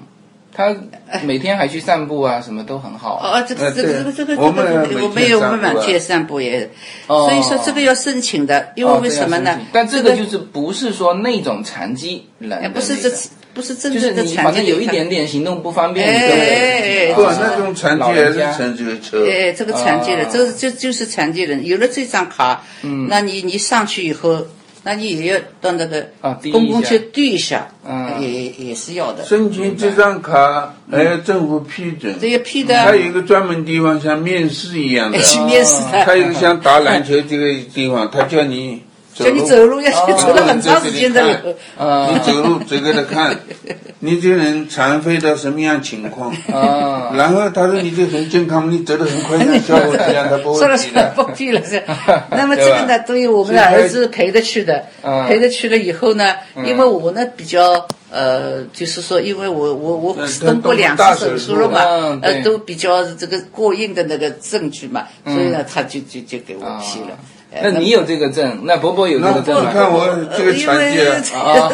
[0.53, 0.75] 他
[1.23, 3.19] 每天还去散步啊，什么都很好。
[3.23, 4.65] 哦，这个呃这个这个这个我们
[5.01, 5.73] 我们有我们天散步啊。
[5.73, 6.69] 满街散步也，
[7.07, 7.27] 哦。
[7.29, 9.59] 所以说这个要申请的，因为哦为什么呢？
[9.71, 13.11] 但这个就是不是说那种残疾人不是这
[13.53, 19.25] 不是真正的残疾，你反正有一点点行动不方便，哎对不对哎哎不，哦那种残疾人家乘这个车。
[19.27, 21.65] 哎，这个残疾人，啊这个这就是残疾人。
[21.65, 24.45] 有了这张卡，嗯，那你你上去以后，
[24.83, 26.09] 那你也要到那个
[26.51, 29.23] 公共下去对一下，嗯也也是要的。
[29.23, 35.17] 申请这张卡还要政府批准，这要批的，它有一个专门地方像面试一样的。
[35.17, 38.81] 哎，去面试的，它有一个像打篮球这个地方，他叫你
[39.13, 41.57] 叫你走路要走了很长时间的对路。
[41.77, 43.35] 呃 你走路走给他看，
[43.99, 46.31] 你这个人残废到什么样情况？
[46.51, 51.13] 啊，然后他说你这很健康，你走得很快，像小伙子一样，他不说了说了会提的。
[51.15, 51.83] 不批了是。
[52.31, 56.33] 那么这个呢，对于我们的儿子陪着去的嗯，陪着去了以后呢，
[56.65, 61.79] 因为我呢比较呃，就是说，因为我我我嗯动过两次手术了嘛
[62.21, 67.17] 呃，都比较这个过硬的那个证据嘛，所以呢，他就就就给我批了。
[67.53, 69.69] 哎那你有这个证，那伯伯有这个证吗？
[69.69, 71.69] 你看我这个残疾 为 啊，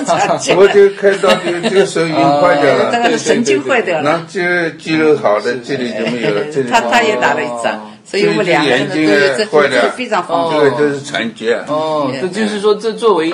[0.58, 4.04] 我这个开刀这个这个手已经坏掉这了， 个是神经坏掉了。
[4.04, 7.72] 然后这肌肉好的这里就没有了，这里他他也打了一针，
[8.04, 10.64] 所以我们两个人都有这这这非常方便。
[10.64, 11.64] 这个就是残疾啊。
[11.68, 13.32] 哦，这就是说，这作为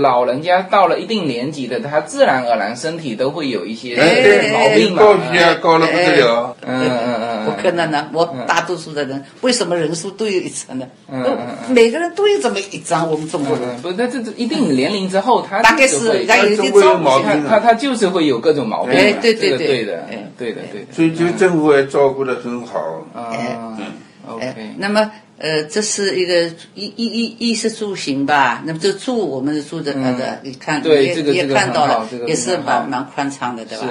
[0.00, 3.96] 老人家到了一定年纪的，他自然而然身体都会有一些
[4.52, 5.02] 毛病嘛。
[5.02, 6.56] 高血压高了不得了。
[6.66, 10.86] 嗯嗯嗯不可能呢，我大多数的人为什么人数都有一层呢？
[11.12, 11.24] 嗯
[11.68, 13.68] 每个人都有这么一张，我们中国人。
[13.76, 19.00] 嗯，不，那这这一定年龄之后，他大概是会他有点照顾毛病他他他就是会有各种毛病嘛。
[19.00, 20.86] 哎对对对对的哎，对的对的。
[20.92, 22.80] 所以这个政府也照顾得很好。
[23.14, 23.56] 啊哎
[24.28, 28.62] ，OK，那么呃，这是一个衣衣衣衣食住行吧。
[28.64, 33.86] 那么这住我们是住的那个，你看也也看到了这个，也是蛮蛮宽敞的，对吧？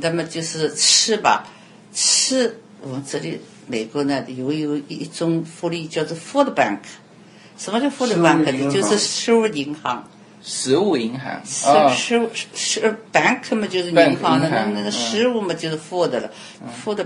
[0.00, 1.46] 那么就是吃吧，
[1.92, 6.78] 吃我们这里美国呢有有一种福利叫做 food bank。
[7.58, 8.70] 什么叫 food bank 呢？
[8.70, 10.08] 就是食物银行。
[10.48, 16.30] 食物银行食啊，食物食 bank 嘛就是银行的，那那个嗯食物嘛就是 food 了
[16.84, 17.04] ，food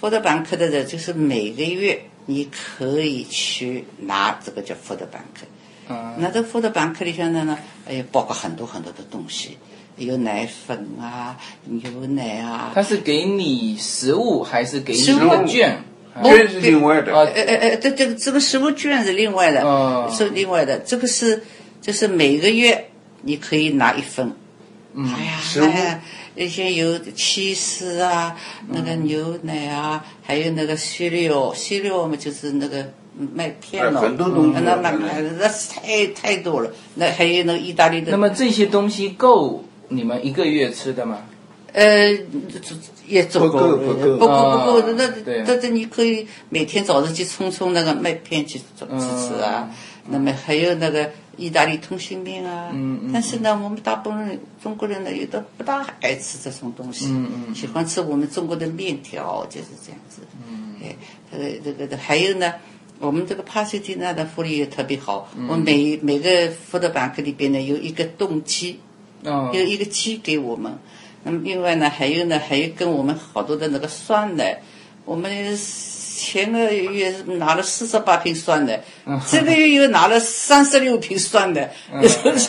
[0.00, 5.44] bank，food bank 的人就是每个月你可以去拿这个叫 food bank，
[5.88, 6.14] 嗯。
[6.18, 9.58] 那这 food bank 里向呢，哎呀，包括很多很多的东西，
[9.96, 15.46] 有奶粉啊，牛奶啊，他是给你食物还是给你食物。
[15.46, 15.82] 券
[16.48, 17.16] 是另外的。
[17.16, 20.10] 啊呃呃呃，这这个这个食物券是另外的，哦。
[20.12, 20.78] 是另外的。
[20.80, 21.42] 这个是
[21.80, 22.90] 就是每个月
[23.22, 24.32] 你可以拿一份。
[24.94, 25.12] 嗯。
[25.14, 25.64] 哎呀，食物。
[25.64, 26.02] 哎
[26.40, 28.36] 呀，那些有起司啊，
[28.68, 32.92] 那个牛奶啊，还有那个西料，西料嘛就是那个
[33.34, 36.70] 麦片咯，哎很多东西那那那太太多了。
[36.94, 41.18] 那还有那个意大利的，那么这些东西够你们一个月吃的吗？
[41.72, 42.10] 呃，
[43.06, 49.70] 也足够，不够不够不够不啊够，那对那你可以每天早上去冲冲那个麦片去吃吃啊。
[50.08, 51.08] 那么还有那个
[51.40, 60.22] 意大利通心面啊，嗯嗯但是呢，我们大部分中国人呢，有的不大爱吃这种东西，嗯嗯喜欢吃我们中国的面条，就是这样子。
[60.46, 60.94] 嗯，哎，
[61.32, 62.52] 这个这个还有呢。
[63.02, 68.78] 我们这个帕西蒂娜的福利也特别好，我每每个福德板克里边呢有一个冻鸡，
[69.24, 70.78] 哦有一个鸡给我们。
[71.22, 74.60] 那么另外呢，还有呢，还有跟我们好多的那个酸奶，
[75.06, 75.56] 我们
[76.20, 78.78] 前个月拿了四十八瓶酸奶，
[79.26, 81.72] 这个月又拿了三十六瓶酸奶，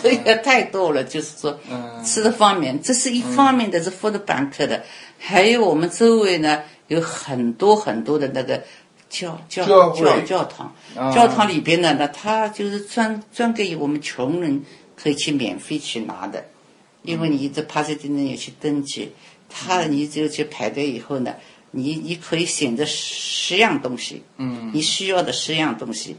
[0.03, 1.01] 这也太多了。
[1.01, 1.57] 就是说，
[2.03, 4.83] 吃的方面，这是一方面的，是 food bank 的，
[5.17, 8.61] 还有我们周围呢有很多很多的那个
[9.09, 10.03] 教教教会。
[10.03, 11.13] 教教堂，啊。
[11.15, 14.61] 教堂里边呢，那他就是专专给我们穷人
[14.97, 16.43] 可以去免费去拿的。
[17.03, 19.13] 因为你这帕斯蒂呢也去登记，
[19.49, 21.33] 他你只有去排队以后呢，
[21.71, 26.15] 你你可以选择十样东西，嗯，你需要的十样东西，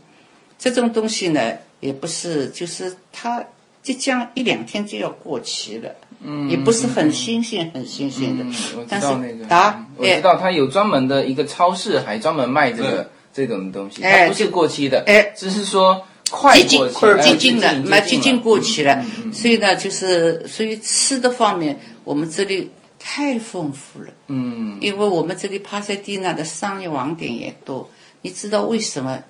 [0.59, 3.45] 这种东西呢也不是，就是它
[3.83, 19.33] 即将一两天就要过期了，嗯，也不是很新鲜很新鲜的，嗯我知但是道那个，啊，哎我知道它有专门的一个超市，还专门卖这个这种东西，哎它不是过期的，哎只是说快接近过期，哎接近了，接那接近过期了，嗯。
[19.33, 22.71] 所以呢，就是所以吃的方面，我们这里
[23.03, 24.13] 太丰富了。
[24.29, 27.91] 嗯因为我们这里帕塞蒂娜的商业网点也多，
[28.23, 29.21] 你知道为什么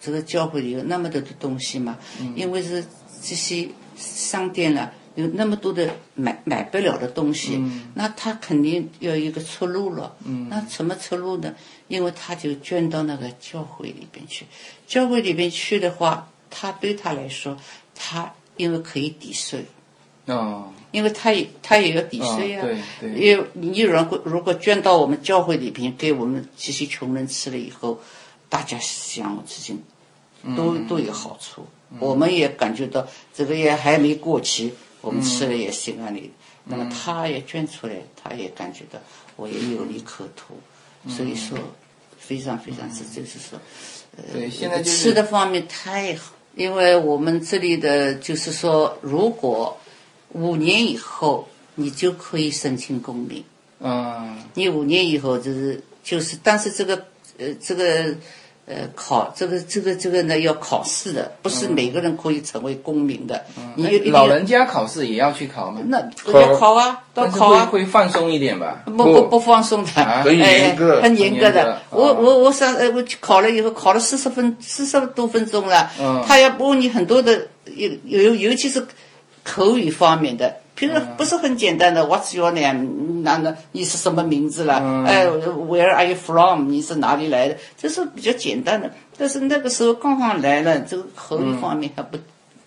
[0.00, 1.98] 这个教会里有那么多的东西吗？
[2.34, 2.84] 因为是
[3.22, 7.62] 这些商店呢、有那么多的买买不了的东西，
[7.94, 10.16] 那他肯定要有一个出路了。
[10.48, 11.54] 那什么出路呢？
[11.88, 14.46] 因为他就捐到那个教会里边去，
[14.86, 17.56] 教会里边去的话，他对他来说，
[17.94, 19.66] 他因为可以抵税。
[20.26, 22.66] 哦因为他也他也要抵税啊，
[23.00, 28.00] 因为你如果如果捐到我们教会里边，给我们这些穷人吃了以后，
[28.48, 29.76] 大家相互之间
[30.56, 31.64] 都、嗯都有好处。
[31.98, 36.30] 我们也感觉到这个也还没过期，我们吃了也心安理。
[36.64, 36.78] 那嗯。
[36.78, 38.98] 么他也捐出来，他也感觉到
[39.36, 40.54] 我也有利可图，
[41.04, 41.10] 嗯。
[41.10, 41.58] 所以说
[42.18, 43.58] 非常非常是就是说，
[44.16, 49.76] 呃，现在就是吃的方面太好，因为我们这里的就是说，如果
[50.32, 53.42] 五年以后你就可以申请公民，
[53.80, 54.36] 嗯。
[54.54, 56.94] 你五年以后就是就是，但是这个
[57.38, 58.14] 呃这个
[58.66, 63.72] 呃考这个这个这个呢要考试的，不是每个人可以成为公民的，嗯。
[63.76, 65.80] 你老人家考试也要去考吗？
[65.86, 65.98] 那
[66.32, 67.66] 要考啊，都考啊。
[67.66, 68.82] 会放松一点吧？
[68.86, 70.22] 不不不放松的，啊。
[70.22, 71.50] 很严格哎很严格。
[71.50, 71.80] 的。
[71.90, 75.90] 我啊我我上呃我去考了以后，考了四十分四十多分钟了。
[75.98, 76.22] 嗯。
[76.26, 78.86] 他要问你很多的，尤尤尤其是
[79.44, 83.22] 口语方面的，比如不是很简单的，What's your name？
[83.22, 84.78] 那那你是什么名字了？
[84.82, 86.68] 嗯哎，Where are you from？
[86.70, 87.56] 你是哪里来的？
[87.76, 88.90] 这是比较简单的。
[89.16, 92.18] 但是那个时候刚刚来了，这个口语方面还不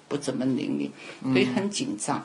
[0.08, 0.92] 不怎么灵敏，
[1.34, 2.24] 所以很紧张。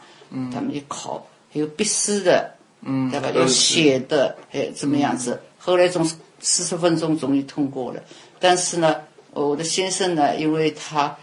[0.52, 2.54] 他们一考，还有笔试的。
[2.80, 3.28] 嗯对吧？
[3.34, 5.40] 要写的，哎，怎么样子？
[5.58, 8.00] 后来总四十分钟终于通过了，
[8.38, 8.94] 但是呢，
[9.32, 11.16] 我的先生呢，因为他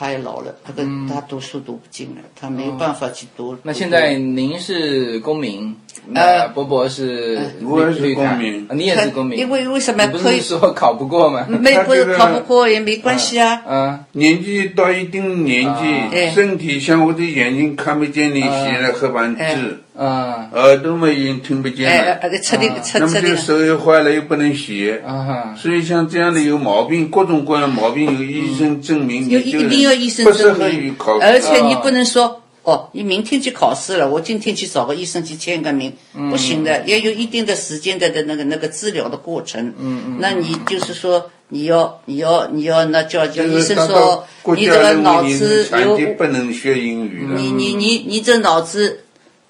[0.00, 3.54] 他也老了，他跟他读书读不进了，他没有办法去读。
[3.64, 5.76] 那现在您是公民，
[6.14, 8.66] 呃那伯伯是我也是公民。
[8.66, 11.46] 啊你也是公民，因为为什么你不可以是说考不过吗？
[11.50, 13.62] 没不是考不过也没关系啊。
[13.68, 16.28] 嗯年纪到一定年哎。
[16.28, 25.12] 纪，身体像我的眼睛看不见你写了黑板字，嗯耳朵嘛已经听不见哎，了，呃，彻底彻那么这手又坏了又不能写，啊。
[25.28, 30.96] 哈所以像这样的有毛病，各种各样的毛病，有医生证明，有一定要医生不适证合于明。
[31.20, 35.92] 而且你不能说哦，你明天去考试了，我今天去找个医生去签个名，
[36.30, 39.74] 不行的，要有一定的时间的的那个那个治疗的过程。
[39.78, 40.02] 嗯。
[40.06, 44.26] 嗯，那你就是说你要你要你要那叫叫医生说
[44.56, 47.38] 你这个认脑子有不能学英语了。
[47.38, 49.00] 你你你你这脑子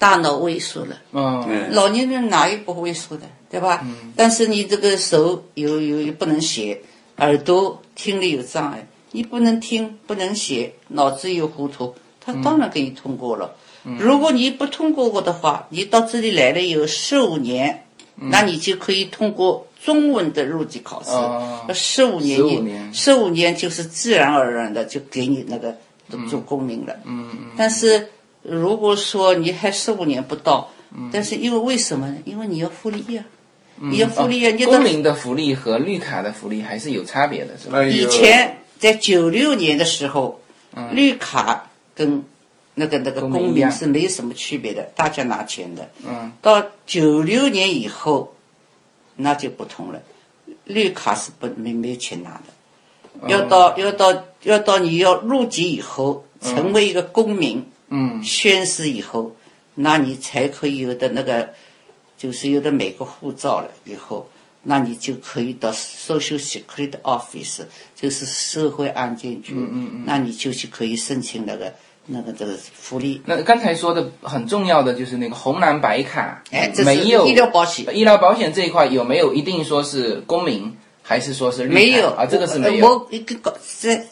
[0.01, 0.97] 大脑萎缩了。
[1.11, 3.85] 嗯嗯老年人哪有不萎缩的，对吧？
[4.15, 6.81] 但是你这个手有有有不能写，
[7.17, 13.53] 耳朵听力有障碍，你不能听不能写，脑子又糊涂，他当然给你通过了。
[13.99, 17.85] 如果你不通过过的话，你到这里来了有十五年，
[18.15, 21.67] 那你就可以通过中文的入籍考试哦。
[21.75, 25.75] 十五年15你年十五年就是自然而然的就给你那个
[26.27, 26.95] 做公民了。
[27.05, 27.37] 嗯嗯。
[27.55, 28.07] 但是
[28.43, 30.69] 如果说你还十五年不到，
[31.11, 32.17] 但是因为为什么呢？
[32.25, 33.23] 因为你要复利呀、
[33.77, 37.83] 你要福利呀、你到哦公民的福利和绿卡的福利还是有差别的，是吧？
[37.83, 40.41] 以前在九六年的时候，
[40.91, 42.23] 绿卡跟
[42.73, 45.89] 那个那个公公民是没什么区别的，大家拿钱的。
[46.05, 46.31] 嗯。
[46.41, 48.33] 到九六年以后，
[49.15, 50.01] 那就不同了，
[50.65, 59.35] 绿卡是不没没有钱拿的，要到要到要到你要入籍以后，成为一个公民，嗯宣誓以后，
[59.75, 61.53] 那你才可以有的那个，
[62.17, 64.27] 就是有的美国护照了以后，
[64.63, 67.61] 那你就可以到 Social Security Office，
[67.95, 69.53] 就是社会安全局，
[70.05, 71.73] 那你就去可以申请那个
[72.05, 73.21] 那个这个福利。
[73.25, 77.85] 那刚才说的很重要的就是那个红蓝白卡，哎，这是没有医疗保险。
[77.95, 82.25] 医疗保险这一块有没有一定说是公民，还是说是没有啊？
[82.25, 82.87] 这个是没有。
[82.87, 84.05] 我一个搞再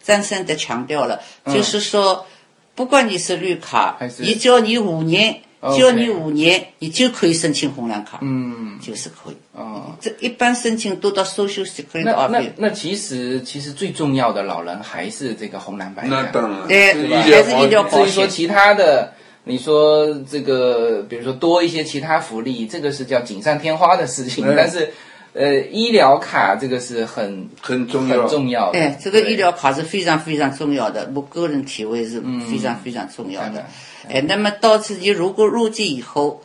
[0.00, 2.26] 再三的强调了，就是说，
[2.74, 5.40] 不管你是绿卡还，是你只要你五年
[5.74, 9.36] 只要你五年，你就可以申请红蓝卡，嗯就是可以。
[9.52, 12.42] 哦，这一般申请都到 Social Security 那那。
[12.56, 16.08] 那其实其实最重要的老人还是这个红蓝白卡。
[16.08, 19.12] 那当然，对还是医疗保险至于说其他的，
[19.44, 24.44] 你说这个，比如说多一些其他福利，这个是叫锦上添花的事情。
[24.44, 24.92] 嗯但是，
[25.34, 28.20] 呃，医疗卡这个是很很重要。
[28.22, 28.78] 很重要的。
[28.78, 32.20] 哎，这个医疗卡是非常非常重要的，我个人体会是
[32.50, 33.64] 非常非常重要的。
[34.08, 36.42] 哎，那么到自己如果入籍以后，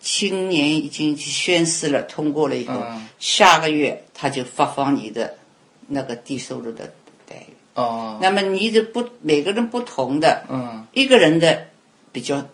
[0.00, 3.06] 青年已经去宣誓了，通过了以后，嗯。
[3.20, 5.34] 下个月他就发放你的
[5.86, 6.92] 那个低收入的
[7.28, 7.54] 待遇。
[7.74, 10.84] 哦，那么你的不每个人不同的，嗯。
[10.92, 11.66] 一个人的
[12.10, 12.44] 比较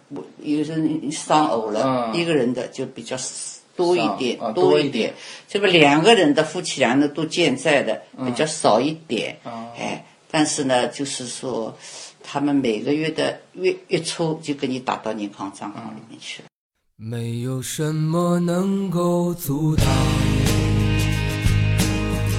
[0.43, 2.21] 有时候你丧偶了，嗯。
[2.21, 3.17] 一个人的就比较
[3.81, 5.15] 多一点，啊多一点
[5.49, 11.77] 这个两个人的夫妻俩呢都健在的嗯比较少一点，哦哎，但是呢，就是说
[12.23, 16.49] 他们每个月的月月初就给你打到银行账号里面去了。
[16.97, 19.87] 没有什么能够阻挡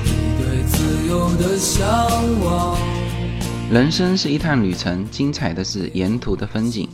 [0.05, 1.83] 你对自由的向
[2.45, 2.77] 往。
[3.71, 6.87] 人生是一趟旅程，精彩的是沿途的风景。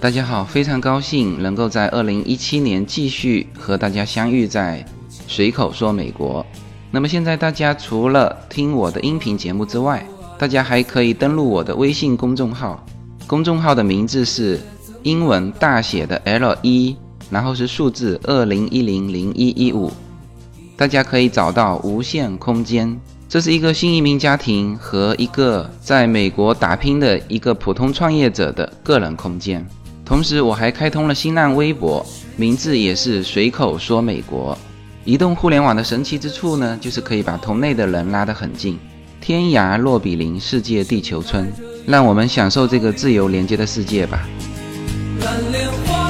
[0.00, 4.84] 大家好，非常高兴能够在二零一七年继续和大家相遇在
[5.26, 6.46] 随口说美国。
[6.92, 10.06] 那么现在大家除了听我的音频节目之外，
[10.38, 12.86] 大家还可以登录我的微信公众号，
[13.26, 14.60] 公众号的名字是
[15.02, 16.96] 英文大写的 L 一，
[17.28, 19.90] 然后是数字二零一零零一一五。
[20.76, 22.96] 大家可以找到无限空间。
[23.28, 29.66] 这是一个新移民家庭和一个在美国打拼的一个普通创业者的个人空间。
[30.08, 32.04] 同时，我还开通了新浪微博，
[32.34, 34.56] 名字也是随口说美国。
[35.04, 38.78] 移动互联网的神奇之处呢，就是可以把同类的人拉得很近，
[39.20, 41.52] 天涯若比邻，世界地球村。
[41.86, 44.26] 让我们享受这个自由连接的世界吧。
[45.20, 46.07] 蓝莲花。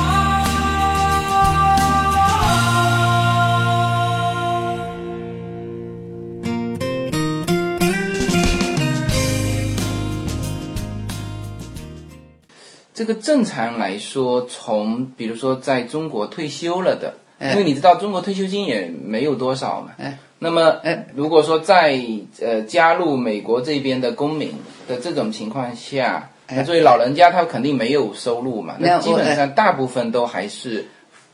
[12.98, 17.52] 这个正常来说，从比如说在中国退休了的，哎。
[17.52, 19.92] 因为你知道中国退休金也没有多少嘛。
[19.98, 20.18] 哎。
[20.40, 21.96] 那么哎，如果说在
[22.40, 24.52] 呃加入美国这边的公民
[24.88, 26.64] 的这种情况下，哎。
[26.64, 30.88] 作为老人家他肯定没有收入嘛，那基本上大部分都还是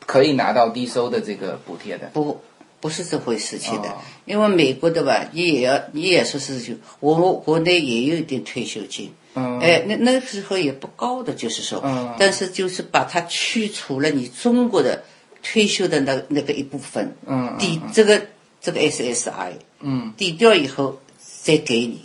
[0.04, 2.10] 可以拿到低收的这个补贴的。
[2.12, 2.42] 不，
[2.78, 3.94] 不是这回事情的，哦。
[4.26, 9.58] 因为美国的吧，你也要你也说是就我国内也有一点退休金，嗯。
[9.60, 12.14] 哎，那那时候也不高的，就是说，嗯。
[12.18, 15.02] 但是就是把它去除了你中国的
[15.42, 18.20] 退休的那那个一部分，嗯抵这个
[18.60, 22.00] 这个 SSI，嗯，抵掉以后再给你，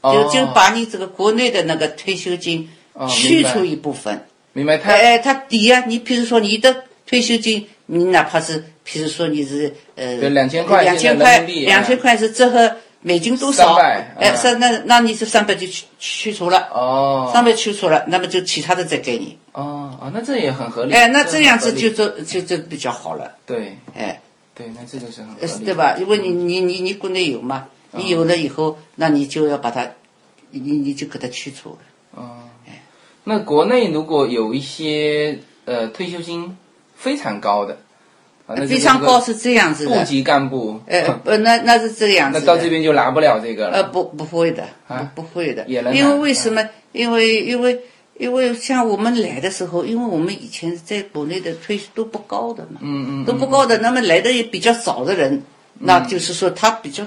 [0.00, 0.30] 哦。
[0.32, 2.68] 就就把你这个国内的那个退休金
[3.08, 4.26] 去除一部分。
[4.52, 4.78] 明白。
[4.78, 4.92] 他。
[4.92, 19.38] 哎，他抵呀、你比如说你的退休金，你哪怕是，譬如说你是呃对2000块两千块，两千块是折合美金多少？300哎，嗯三那那你是三百就去去除了，哦三百去除了，那么就其他的再给你。
[19.52, 20.92] 哦哦，那这也很合理。
[20.92, 23.32] 哎，那这样子就这就就比较好了。
[23.46, 24.20] 对哎，
[24.54, 25.74] 对，那这个是很合理，呃对？
[25.74, 25.96] 吧？
[25.98, 29.88] 因为你你你你国内有嘛，你有了以后，那你就要把它，
[30.50, 31.78] 你你就给它去除了。
[32.14, 32.38] 哦，
[33.24, 36.56] 那国内如果有一些呃退休金
[36.96, 37.78] 非常高的，
[38.48, 42.40] 啊，那非常高是这样子的，部级干部，呃不，那那是这样子。
[42.40, 43.76] 那到这边就拿不了这个了。
[43.76, 45.92] 呃，不，不会的，啊不不会的，也能。
[45.92, 46.66] 拿因为为什么？
[46.92, 47.78] 因为因为
[48.16, 55.42] 因为像我们来的时候，因为我们以前在国内的退休都不高的嘛，嗯嗯，都不高的，那么来的也比较少的人，
[55.80, 57.04] 那就是说他比较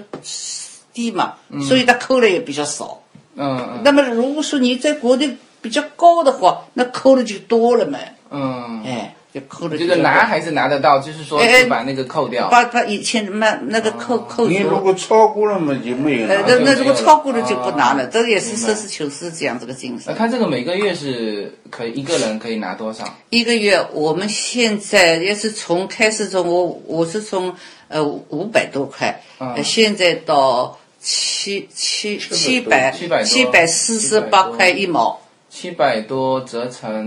[0.94, 1.34] 低嘛，
[1.68, 3.02] 所以他扣的也比较少。
[3.36, 3.82] 嗯嗯。
[3.84, 7.98] 那么如果说你在国内比较高的话，那扣的就多了嘛，
[8.30, 12.50] 嗯，哎，就扣的这个拿还是拿得到，就是说哎哎就把那个扣掉。
[12.50, 14.50] 把把以前那那个扣扣除。
[14.50, 16.28] 你如果超过了嘛，就没有。
[16.28, 20.14] 那那如果超过了就不拿了，啊这个也是实事求是这样这个精神那。
[20.14, 23.06] 他这个每个月是可以一个人可以拿多少？
[23.30, 27.56] 一个月，我们现在也是从开始从我我是从
[27.88, 29.22] 呃五百多块，
[29.64, 35.22] 现在到七七七百700多七百四十八块一毛，
[35.52, 37.04] 七百多折成人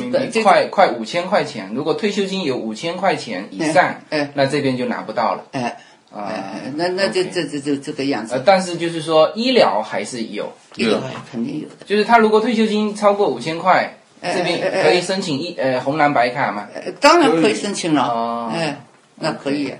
[0.00, 1.70] 民币，快快五千块钱。
[1.74, 4.20] 如果退休金有五千块钱以上哎。
[4.20, 5.44] 哎，那这边就拿不到了。
[5.52, 5.76] 哎
[6.10, 8.32] 啊哎，那那就这这这这个样子。
[8.32, 10.98] 呃，子，但是就是说医疗还是有，有
[11.30, 11.84] 肯定有的。
[11.84, 16.66] 就是他如果退休金超过五千块，哎这边可以申请一呃红蓝白卡嘛。
[16.74, 18.80] 呃当然可以申请哦了，哎，
[19.16, 19.70] 那可以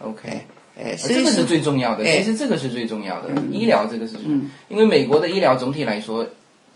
[0.00, 0.28] ，？OK，
[0.76, 2.18] 哎，呃所以这个是最重要的，哎。
[2.18, 4.16] 其实这个是最重要的，医疗这个是
[4.68, 6.26] 因为美国的医疗总体来说，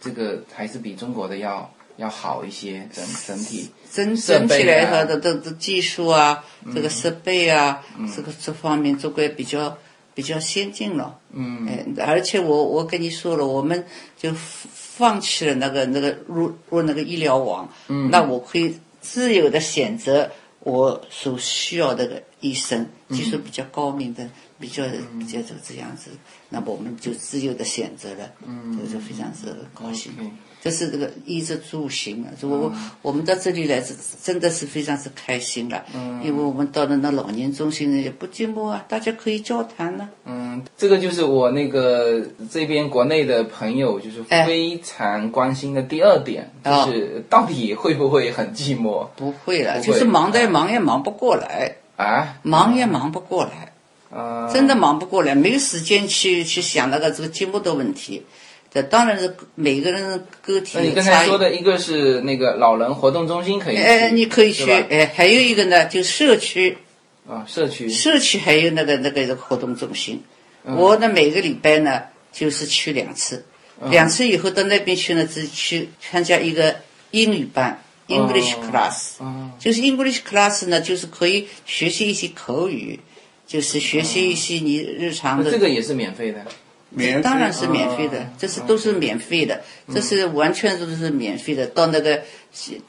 [0.01, 3.71] 这个还是比中国的要要好一些，整整体。
[3.93, 6.45] 整整起来啊它的这这技术啊，
[6.75, 7.83] 这个设备啊，
[8.15, 9.77] 这个这方面中国也比较
[10.15, 11.19] 比较先进了。
[11.33, 11.67] 嗯。
[11.67, 13.85] 哎，而且我我跟你说了，我们
[14.17, 18.11] 就放弃了那个那个入入那个医疗网，嗯。
[18.11, 20.31] 那我可以自由的选择
[20.61, 24.29] 我所需要的个医生，嗯技术比较高明的，
[24.61, 24.85] 比较
[25.19, 26.11] 比较这这样子，
[26.49, 30.13] 那么我们就自由的选择了，嗯，这个就非常是高兴。
[30.19, 30.31] OK
[30.61, 33.95] 这是这个衣食住行啊，就我、我们到这里来是
[34.25, 42.21] 真的是非常是开心了，嗯，因为我们到了那老年中心也不寂寞啊，大家可以交谈呢、嗯，这个就是我那个
[42.51, 44.45] 这边国内的朋友就是哎。
[44.47, 49.07] 非常关心的第二点，哦就是到底会不会很寂寞？
[49.15, 49.81] 不会了，会。
[49.83, 52.37] 就是忙的忙也忙不过来，啊？
[52.43, 53.73] 忙也忙不过来，
[54.11, 58.25] 啊，真的忙不过来，没有时间去去想那个这个节目的问题。
[58.71, 61.39] 这当然是每个人的个体你刚才说。
[61.39, 66.77] 的一个是那个老人活动中心可以去，哎，你可以去，哎，还有一个呢，就社区，
[67.27, 67.89] 啊，社区。
[67.89, 70.23] 社区还有那个那个活动中心，
[70.65, 70.77] 嗯。
[70.77, 73.47] 我呢每个礼拜呢就是去两次，
[73.81, 73.91] 嗯。
[73.91, 76.77] 两次以后到那边去呢，只去参加一个
[77.11, 78.71] 英语班 （English 哦。
[78.71, 83.01] class），、哦就是 English class 呢，就是可以学习一些口语，
[83.49, 85.45] 就是学习一些你日常的。
[85.45, 86.47] 那这个也是免费的。
[86.91, 89.61] 免费当然是免费的哦，这是都是免费的，
[89.93, 91.67] 这是完全都是免费的。
[91.67, 92.23] 到那个，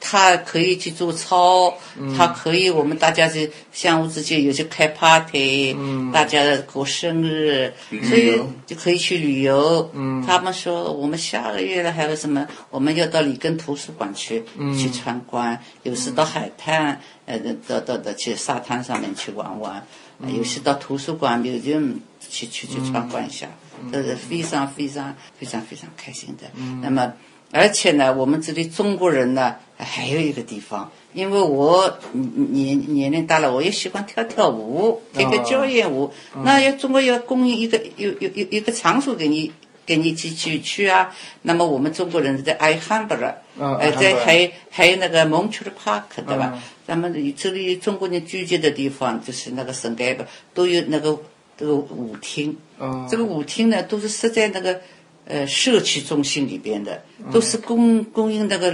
[0.00, 1.74] 他可以去做操，
[2.16, 5.76] 他可以我们大家就相互之间有些开 party，
[6.14, 7.74] 大家过生日，
[8.08, 9.90] 所以就可以去旅游。
[10.26, 14.42] 他们说我们下个月了还有什么，我们要到里根图书馆去
[14.78, 17.38] 去参观，有时到海滩，呃，
[17.68, 19.86] 到到到去沙滩上面去玩玩，
[20.22, 23.48] 呃有些到图书馆 museum 去去去参观一下。
[23.90, 26.50] 这是非常非常非常非常开心的。
[26.82, 27.14] 那么，
[27.50, 36.12] 而且呢，我们这里中国人呢，还有一个地方，因为我嗯年年龄大了，我也喜欢跳跳舞，跳个交谊舞。
[36.44, 39.50] 那要中国要供应一个有有有一个场所给你。
[39.90, 41.12] 给你寄去去啊！
[41.42, 46.62] 那么我们中国人在爱汉布尔，嗯呃，在还有还有那个蒙区的 Park 对吧嗯？
[46.86, 50.22] 咱们这里中国人聚集的地方，就是那个圣盖布，
[50.54, 51.18] 都有那个
[51.58, 52.56] 这个舞厅。
[52.78, 54.80] 嗯这个舞厅呢，都是设在那个
[55.24, 58.72] 呃社区中心里边的，嗯都是供供应那个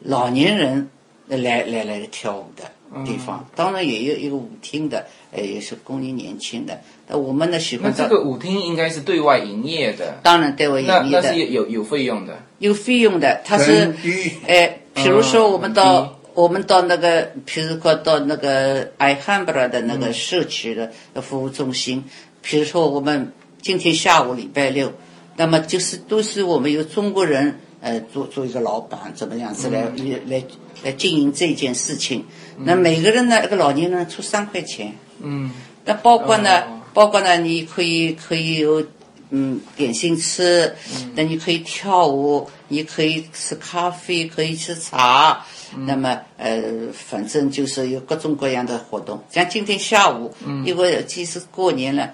[0.00, 0.90] 老年人
[1.28, 2.64] 来来来跳舞的。
[3.04, 6.80] 地方，当然也有一个舞厅的，呃，也是供应年轻的。
[7.08, 11.34] 那我们呢喜欢到，这个舞厅应该是对外营业的，当然对我那那营业的。
[11.34, 12.38] 是有有费用的。
[12.58, 15.74] 有费用的，它是很低哎，比如说我们嗯。
[15.74, 22.04] 到、我们到那个，比如说到那个艾汉布拉的那个社区的服务中心，
[22.42, 23.32] 比如说我们
[23.62, 24.92] 今天下午礼拜六，
[25.36, 29.82] 那么就是都是我们有中国人呃做做一个老板怎么样子来、
[30.26, 30.42] 来
[30.82, 32.24] 来经营这件事情。
[32.58, 35.52] 那每个人呢，一个老年人出三块钱，嗯
[35.84, 38.84] 那包括呢，哦包括呢，你可以可以有
[39.30, 40.74] 嗯点心吃，
[41.14, 45.44] 那你可以跳舞，你可以吃咖啡，可以吃茶。
[45.86, 46.62] 那么呃，
[46.92, 49.22] 反正就是有各种各样的活动。
[49.30, 50.34] 像今天下午，
[50.64, 52.10] 因为其实过年了。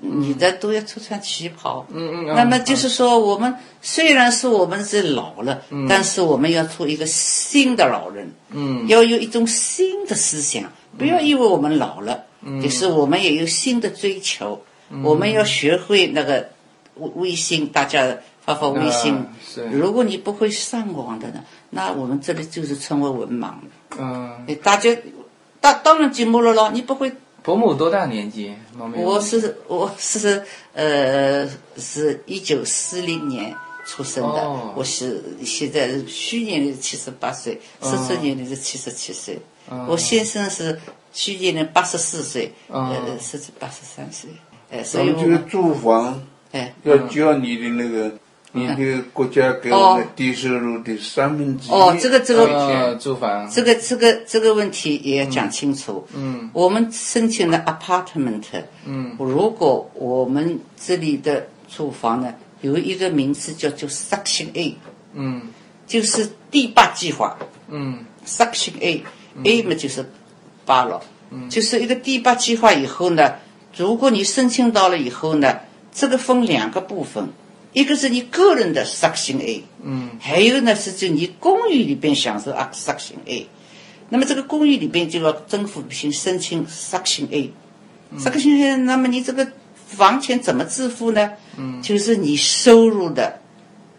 [0.00, 8.86] 你的都要穿穿旗袍，嗯嗯那么就是说，我们虽然是我们是老了，但是我们要做一个新的老人，嗯。
[8.88, 10.64] 要有一种新的思想，
[10.98, 12.24] 不要因为我们老了，
[12.62, 14.60] 就是我们也有新的追求，
[15.04, 16.48] 我们要学会那个
[16.96, 19.26] 微微信，大家发发微信啊。
[19.46, 19.64] 是。
[19.66, 23.62] 如果你不会上网的呢，那我们这里就是成为文盲了。
[23.98, 24.90] 嗯，哎大家，
[25.60, 27.12] 当当然寂寞了咯，你不会
[27.42, 28.54] 伯母多大年纪？
[28.96, 39.38] 我是我是呃是一九四零年出生的，哦我是现在是虚年龄七十八岁，四十年龄是七十七岁。
[39.88, 40.78] 我先生是
[41.12, 44.30] 虚年龄八十四岁，哦呃，是八十三岁。
[44.70, 46.22] 哎，所以我们们这个住房
[46.52, 48.12] 哎要交你的那个，
[48.52, 51.72] 你的国家给我们低收入的三分之一。
[51.72, 53.48] 哦这个这个呃住房。
[53.50, 56.06] 这个这个这个问题也要讲清楚。
[56.14, 56.50] 嗯。
[56.52, 58.44] 我们申请的 apartment，
[58.84, 59.16] 嗯。
[59.18, 64.76] 如果我们这里的住房呢，有一个名字叫做 Section A，
[65.14, 65.42] 嗯。
[65.86, 67.36] 就是第八计划。
[67.68, 68.04] 嗯。
[68.26, 70.08] Section A，A 嘛就是
[70.64, 71.02] 八了，
[71.50, 73.32] 就是一个第八计划以后呢，
[73.76, 75.58] 如果你申请到了以后呢，
[75.92, 77.28] 这个分两个部分，
[77.72, 80.10] 一个是你个人的 Section A，嗯。
[80.20, 83.46] 还有呢是就你公寓里边享受啊 Section A，
[84.08, 87.50] 那么这个公寓里边就要政府先申请 Section A，
[88.84, 89.46] 那么你这个
[89.86, 91.32] 房钱怎么支付呢？
[91.56, 93.40] 嗯，就是你收入的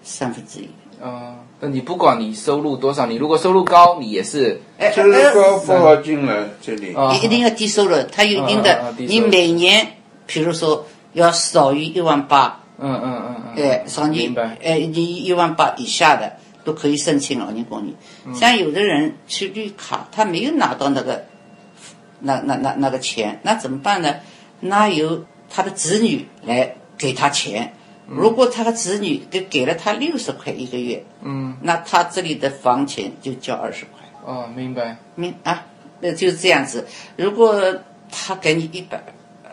[0.04, 0.70] 三分之一。
[1.04, 6.94] 啊，那你不管你收入多少，你如果收入高，你也是哎收入高不好进来这里。
[6.96, 17.96] 啊一一定要低收入，它有一定的啊，你每年，比如说要少于一万八，嗯嗯嗯嗯，哎，少年哎你一万八以下的都可以申请老年公寓。
[18.26, 21.26] 嗯像有的人去绿卡，他没有拿到那个
[22.20, 24.16] 那那那那个钱，那怎么办呢？
[24.60, 27.74] 那由他的子女来给他钱。
[28.06, 34.04] 如果他的子女给给了他六十块一个月，嗯那他这里的房钱就交二十块。
[34.26, 35.66] 哦，明白，明啊，
[36.02, 36.86] 那就是这样子。
[37.16, 37.80] 如果
[38.12, 39.02] 他给你一百，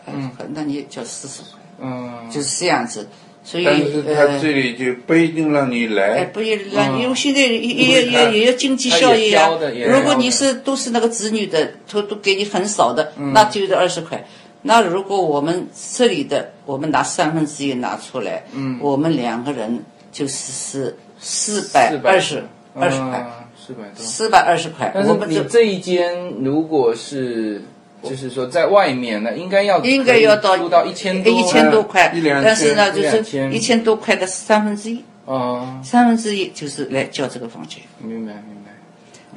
[0.05, 3.07] 嗯，那你交四十块，嗯就是这样子。
[3.43, 6.25] 所以但是他呃，这里就不一定让你来哎，来。
[6.25, 9.87] 不也让，因为现在也也也也要经济效益啊他也挑的也。
[9.87, 14.23] 如果你是都是那个子女的，都都给你很少的，嗯那就是二十块。
[14.61, 15.67] 那如果我们
[15.97, 22.43] 这里的，我们拿三分之一拿出来，嗯，我们两个人就是是四百二十
[22.75, 23.27] 二十块，
[23.59, 23.95] 四百多。
[23.97, 24.91] 四百二十块。
[24.93, 27.63] 但是我们这你这一间如果是
[28.03, 32.11] 就是说在外面呢，应该要应该要到到一千多，一千多块，
[32.43, 38.71] 但是呢，就是一千多块的三分之一，哦，三分之一就是来交这个房钱，明白明白。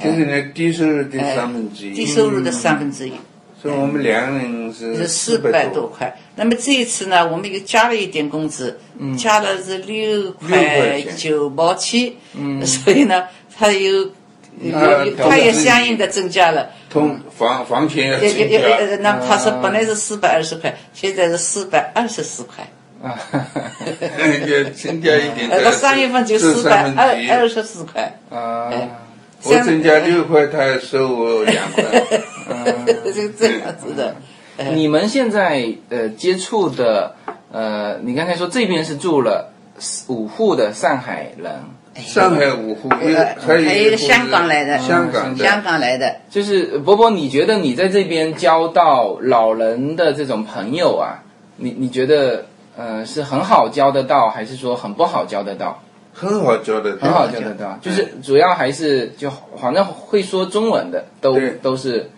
[0.03, 1.93] 就是呢，低收入的哎三分之一。
[1.93, 3.12] 低，收入的三分之一。
[3.61, 6.17] 所以我们两个人是是四百百多块。
[6.37, 8.79] 那么这一次呢，我们又加了一点工资，
[9.19, 12.65] 加了是六块九毛七，嗯。
[12.65, 14.11] 所以呢，他有。
[15.19, 18.97] 它也相应的增加了，通房房钱也也也也，增加。
[19.03, 22.67] 那么它是本来是四百二十块，现在是四百二十四块，
[23.03, 23.19] 啊，
[24.47, 25.51] 要增加一点。
[25.51, 28.19] 呃，到三月份就四百二二十四块。
[28.31, 28.71] 啊，
[29.43, 31.85] 我增加六块，他要收我两块。
[33.13, 34.17] 是这样子的。
[34.73, 37.17] 你们现在呃接触的
[37.51, 39.53] 呃，你刚才说这边是住了
[40.07, 41.53] 五户的上海人，
[41.97, 51.23] 上海五户，一呃还有还有一个香港来的，香港香港来的，就是伯伯，你觉得你在这边交到老人的这种朋友啊，
[51.57, 55.81] 你你觉得呃是很好交得到，还是说很不好交得到？
[56.13, 59.31] 很好交得到，很好交得到，就是主要还是就
[59.61, 62.11] 反正会说中文的都都是。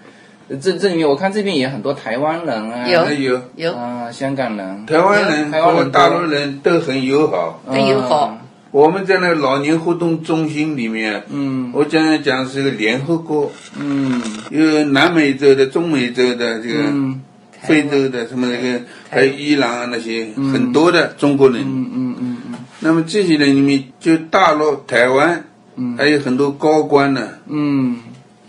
[0.61, 3.41] 这这里面我看这边也很多台湾人啊，有有。
[3.57, 3.73] 有。
[3.73, 7.61] 啊香港人，台湾人台湾人和大陆人都很友好。
[7.69, 8.39] 很友好。
[8.71, 11.71] 我们在那个老年活动中心里面，嗯。
[11.73, 14.21] 我讲讲讲是一个联合国，嗯。
[14.51, 16.83] 有南美洲的、中美洲的这个。
[16.85, 17.23] 嗯。
[17.63, 21.63] 非洲的什么那个，还有伊朗啊那些很多的中国人。
[21.63, 22.59] 嗯嗯嗯嗯。
[22.81, 25.43] 那么这些人里面，就大陆、台湾，
[25.77, 25.97] 嗯。
[25.97, 27.29] 还有很多高官呢。
[27.49, 27.99] 嗯，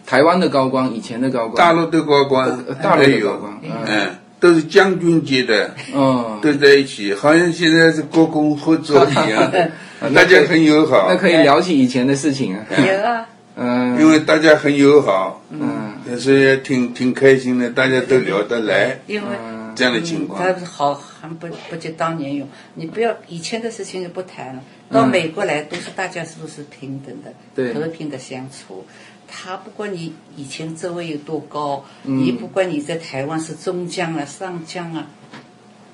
[0.06, 4.10] 台湾的高官，以前的高官，大陆的高官呃，大陆还有的高官，嗯嗯，
[4.40, 9.70] 都是将军级的，嗯，都在一起，好像现在是国共合作一样，那
[10.14, 11.08] 大家很友好。
[11.10, 15.94] 那，可以聊起以前的事情啊，有啊，嗯，因为大家很友好，嗯。
[16.18, 19.28] 所以也挺挺开心的，大家都聊得来，因为
[19.76, 20.42] 这样的情况。
[20.42, 22.48] 他好还不不及当年勇。
[22.76, 27.74] 你不要以前的事情就不谈了，到美国来都是大家是不是平等的，对。
[27.74, 28.86] 和平的相处。
[29.28, 35.06] 他不管你以前职位有多高，你不管你在台湾是中将啊、上将啊，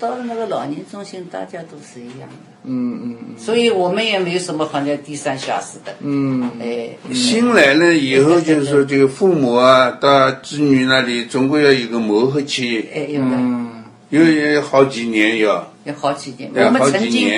[0.04, 2.36] 到了那个老年中心，大家都是一样的。
[2.66, 5.96] 嗯嗯所以我们也没有什么好像低三下四的。
[6.02, 13.38] 嗯哎，新来了以后，就是说这个父母啊，到子女那里，总归要有个磨合期，哎，有的。
[13.38, 13.84] 嗯。
[14.10, 15.72] 有有好几年要。
[15.86, 17.30] 有好几年，我们曾经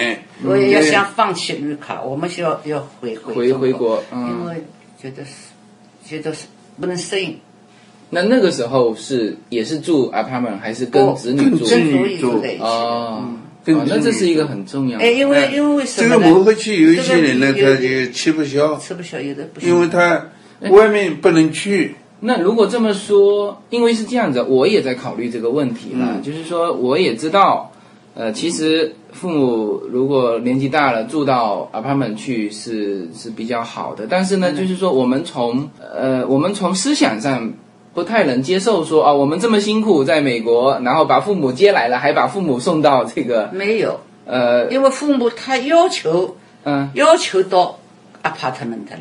[0.43, 4.27] 我也要嗯想放弃绿卡，我们需要要回回回回国嗯。
[4.27, 4.63] 因为
[4.99, 5.31] 觉得是
[6.03, 6.47] 觉得是
[6.79, 7.39] 不能适应。
[8.15, 11.57] 那那个时候是也是住 apartment 还是跟子女住？
[11.57, 12.65] 跟子女住在一起的。
[12.65, 13.25] 哦
[13.67, 15.09] 那这是一个很重要的哎，。
[15.11, 16.21] 因为哎因为什这么这？
[16.21, 19.67] 个磨合期有一些人呢，他就吃不消，吃不消，有的不行。
[19.67, 20.27] 因为他
[20.69, 27.71] 外面不能去，那如果这么说，因为是这样子，我也在考虑这个问题了，嗯就是说我也知道，
[28.13, 37.51] 呃，其实父母如果年纪大了住到 apartment 去是是比较好的，但是呢，就是说我们从呃我们从思想上。
[37.95, 46.35] 不太能接受说啊，我们这么辛苦在美国，然后把父母接来了，还把父母送到这个没有，呃因为父母他要求
[46.65, 46.91] 嗯。
[46.93, 47.79] 要求到
[48.21, 48.99] apartment 来，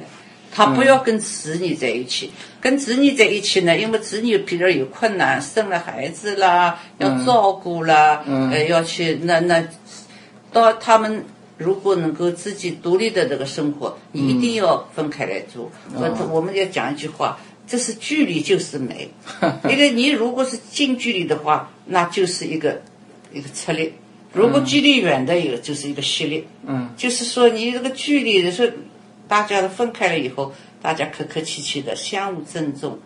[0.53, 2.31] 他不要跟子女在一起。
[2.61, 8.49] 跟子女在一起呢，因为子女比如有困难，生了孩子啦，要照顾啦，嗯。
[8.53, 9.67] 呃，要去那那，
[10.53, 11.25] 到他们
[11.59, 15.69] 如果能够自己独立的这个生活，你一定要分开来住。
[15.97, 17.37] 我、我们要讲一句话。
[17.67, 19.09] 这是距离就是美，
[19.69, 22.83] 一个你如果是近距离的话，那就是一个
[23.33, 23.89] 一个策略；
[24.33, 26.45] 如果距离远的，有就是一个系列。
[26.67, 28.77] 嗯，就是说你这个距离是，
[29.27, 30.53] 大家都分开了以后，
[30.83, 32.99] 大家客客气气的，相互尊重，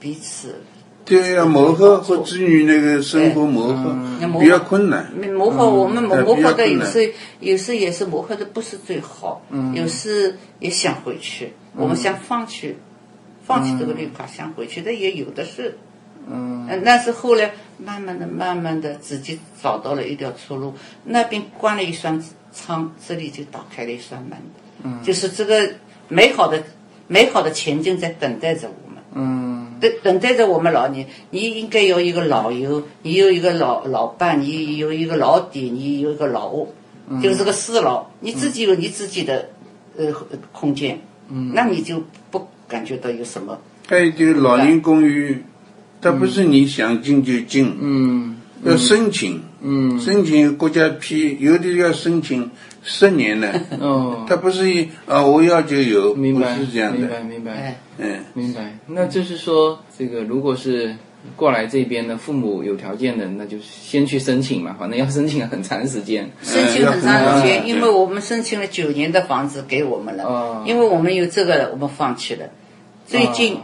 [0.00, 0.62] 彼此
[1.04, 5.12] 对要磨合和子女那个生活磨合那磨合比较困难。
[5.12, 5.68] 磨合。
[5.68, 12.74] 我们磨合的有时有时也是磨合的不是最好，有时也想回去，我们想放弃，
[13.44, 15.78] 放弃这个绿卡，想回去的也有的是。
[16.26, 20.72] 嗯嗯，但是后来慢慢的、慢慢的，自己找到了一条出路。
[21.04, 24.38] 那边关了一扇窗，这里就打开了一扇门。
[24.82, 25.74] 嗯，就是这个
[26.08, 26.62] 美好的、
[27.08, 29.02] 美好的前景在等待着我们。
[29.12, 36.72] 嗯等等待着我们老年，你应该有一个老友，你有一个老老伴，你有一个老底，你有一个老屋，
[37.22, 39.50] 就是个四老，你自己有你自己的
[39.98, 40.10] 呃
[40.52, 43.58] 空间，嗯，那你就不感觉到有什么。
[43.86, 45.42] 还有就是老年公寓，
[46.00, 52.50] 它不是你想进就进，嗯要申请，嗯申请国家批，有的要申请
[52.82, 53.52] 十年呢。
[53.78, 56.98] 哦，它不是一啊，我要就有，不明白是这样的。
[56.98, 57.52] 明白明白。
[57.52, 60.96] 哎，嗯，明白，那就是说，这个如果是
[61.36, 66.30] 过来这边的父母有条件的，那就先去申请嘛，反正要申请很长时间。
[66.42, 70.64] 申请很长时嗯间，因为我们申请了九年的房子给我们了，哦。
[70.66, 72.46] 因为我们有这个了，我们放弃了。
[73.06, 73.58] 最近哦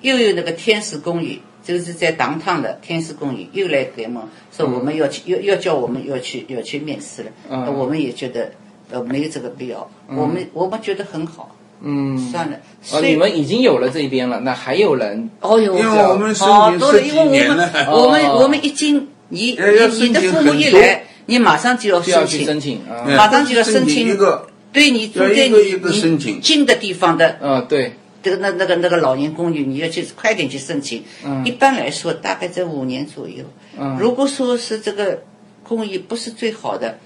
[0.00, 8.50] 又有那个天使公寓，就是在当趟的天使公寓又来给我们说我们要去，又要叫我们要去要去面试了，我们也觉得
[8.90, 11.54] 呃没有这个必要，我们我们觉得很好，
[11.84, 12.56] 嗯，算了。
[12.92, 18.38] 哦，你们已经有了这边了，那还有人哦哟，因为我们申好多的，请十几因为我们我们哦。
[18.42, 22.80] 我们一进你要要你你的申请父母一来，你马上就要申请去申请
[23.16, 31.02] 马上就要申申请一个，对你住要在你一个一个申请你近的地方的呃，对，这个那那个那个老年公寓，你要去快点去申请。
[31.24, 31.44] 嗯。
[31.44, 33.44] 一般来说，大概在五年左右。
[33.78, 33.96] 嗯。
[33.98, 35.22] 如果说是这个
[35.64, 36.98] 公寓不是最好的，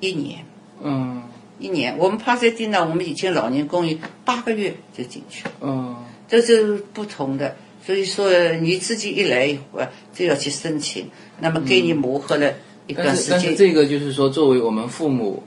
[0.00, 0.40] 一年。
[0.82, 1.22] 嗯
[1.58, 1.96] 一年。
[1.98, 5.96] 我们帕塞蒂呢，我们以前老年公寓八个月就进去了，嗯
[6.28, 7.56] 这是不同的。
[7.84, 8.30] 所以说
[8.60, 11.08] 你自己一来一会儿就要去申请，
[11.40, 12.52] 那么给你磨合了
[12.86, 13.24] 一段时间。
[13.24, 15.42] 是但是这个就是说，作为我们父母，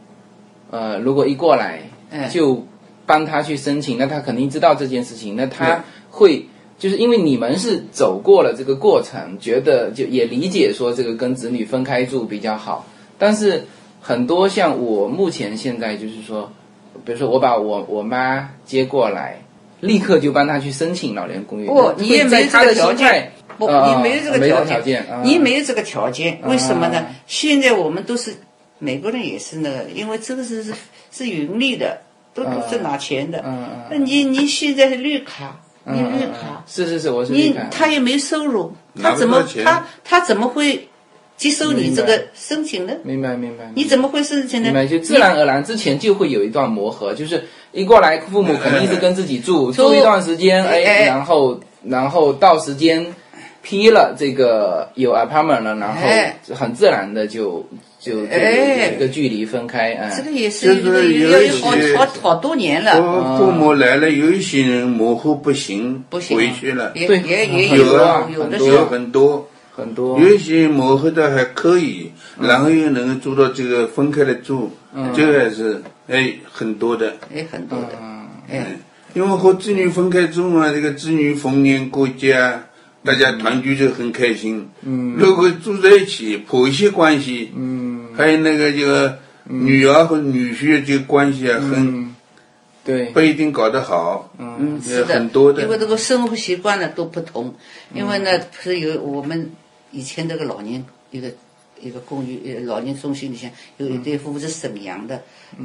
[0.71, 2.65] 呃，如果一过来哎就
[3.05, 6.45] 帮他去申请，那他肯定知道这件事情，那他会。
[6.79, 12.87] 就是因为你们是走过了这个过程，觉得就也理解说这个跟子女分开住比较好，
[13.17, 13.65] 但是
[13.99, 16.51] 很多像我目前现在就是说，
[17.05, 19.41] 比如说我把我我妈接过来，
[19.79, 21.67] 立刻就帮她去申请老年公寓。
[21.67, 23.31] 不，你也没有这个条件。
[23.57, 27.07] 不，啊你没有这个没条条件啊你没有这个条件，为什么呢啊？
[27.27, 28.33] 现在我们都是
[28.77, 30.73] 美国人也是那个，因为这个是是
[31.11, 31.99] 是盈利的，
[32.33, 33.43] 都都是拿钱的。
[33.45, 40.87] 嗯那你你现在是绿卡，嗯你绿嗯卡，是是是，我是你绿卡他也没收入，他怎么他他怎么会
[41.39, 42.93] 接受你这个申请呢？
[43.03, 43.71] 明白明白。
[43.73, 44.73] 你怎么会申请呢明？
[44.73, 49.89] 白，就自然而然之前就会有一段磨合，就是一过来父母肯定是跟自己住 住。
[49.89, 53.05] 住一段时间，哎哎，然后然后到时间
[53.61, 56.37] 批了这个有 apartment 了，然哎。
[56.49, 57.65] 后很自然的就
[58.01, 58.89] 就就哎。
[58.89, 68.71] 有一个距离分开，这个嗯，也是一个就是有一要有好好好多年了，我父母来了，有一些人模糊不行，不行回去了，也对也也有啊有的时候。
[68.71, 69.47] 有很多。
[69.79, 70.19] 很多。
[70.19, 74.71] 有一些磨合的还可以，然后又能够做到这个分开来住，
[75.15, 77.15] 这个还是哎很多的。
[77.33, 78.27] 哎很多的，嗯。
[78.49, 78.77] 哎，
[79.13, 82.65] 因为和子女分开住嘛，这个子女逢年过节啊，
[83.03, 84.67] 大家团聚就很开心。
[84.81, 92.15] 嗯，如果住在一起，婆媳关系，嗯，还有那个这个女儿和女婿这个关系啊，很嗯，
[92.83, 94.31] 对，不一定搞得好。
[94.39, 95.61] 嗯，是的，很多的。
[95.61, 97.53] 因为这个生活习惯呢都不同，
[97.93, 99.51] 因为呢是有我们
[99.91, 101.31] 以前那个老年一个
[101.79, 105.21] 一个公寓呃老年中心里向有一对夫妇是沈阳的，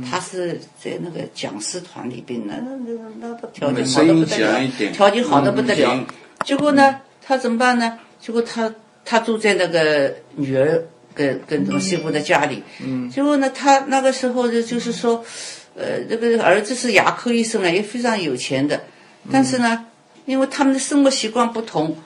[0.09, 6.07] 他是在那个讲师团里边，那那那那条件好的不得了，条件好的不得了嗯，
[6.45, 7.99] 结果呢他怎么办呢？
[8.21, 10.83] 结果他他住在那个女儿
[11.15, 15.25] 跟跟这个媳妇的家里，嗯，结果呢他那个时候就就是说。
[15.77, 18.81] 呃，那个儿子是牙科医生啊，也非常有钱的，
[19.33, 19.87] 但是呢，
[20.25, 21.97] 因为他们的生活习惯不同，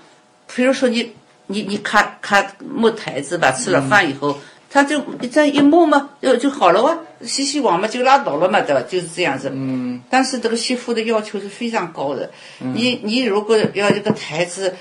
[0.57, 1.13] 比如说你
[1.49, 4.39] 你你咔咔摸台子吧，吃了饭以后，
[4.71, 5.01] 他就
[5.33, 8.83] 这样一摸嘛，就就好了哇，洗洗碗嘛就拉倒了嘛，对吧？
[8.89, 9.51] 就是这样子。
[9.53, 10.01] 嗯。
[10.09, 14.77] 但是这个媳妇的要求是非常高的，你你如果要这个台子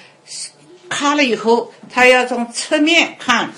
[0.90, 3.50] 咔了以后，他要从侧面看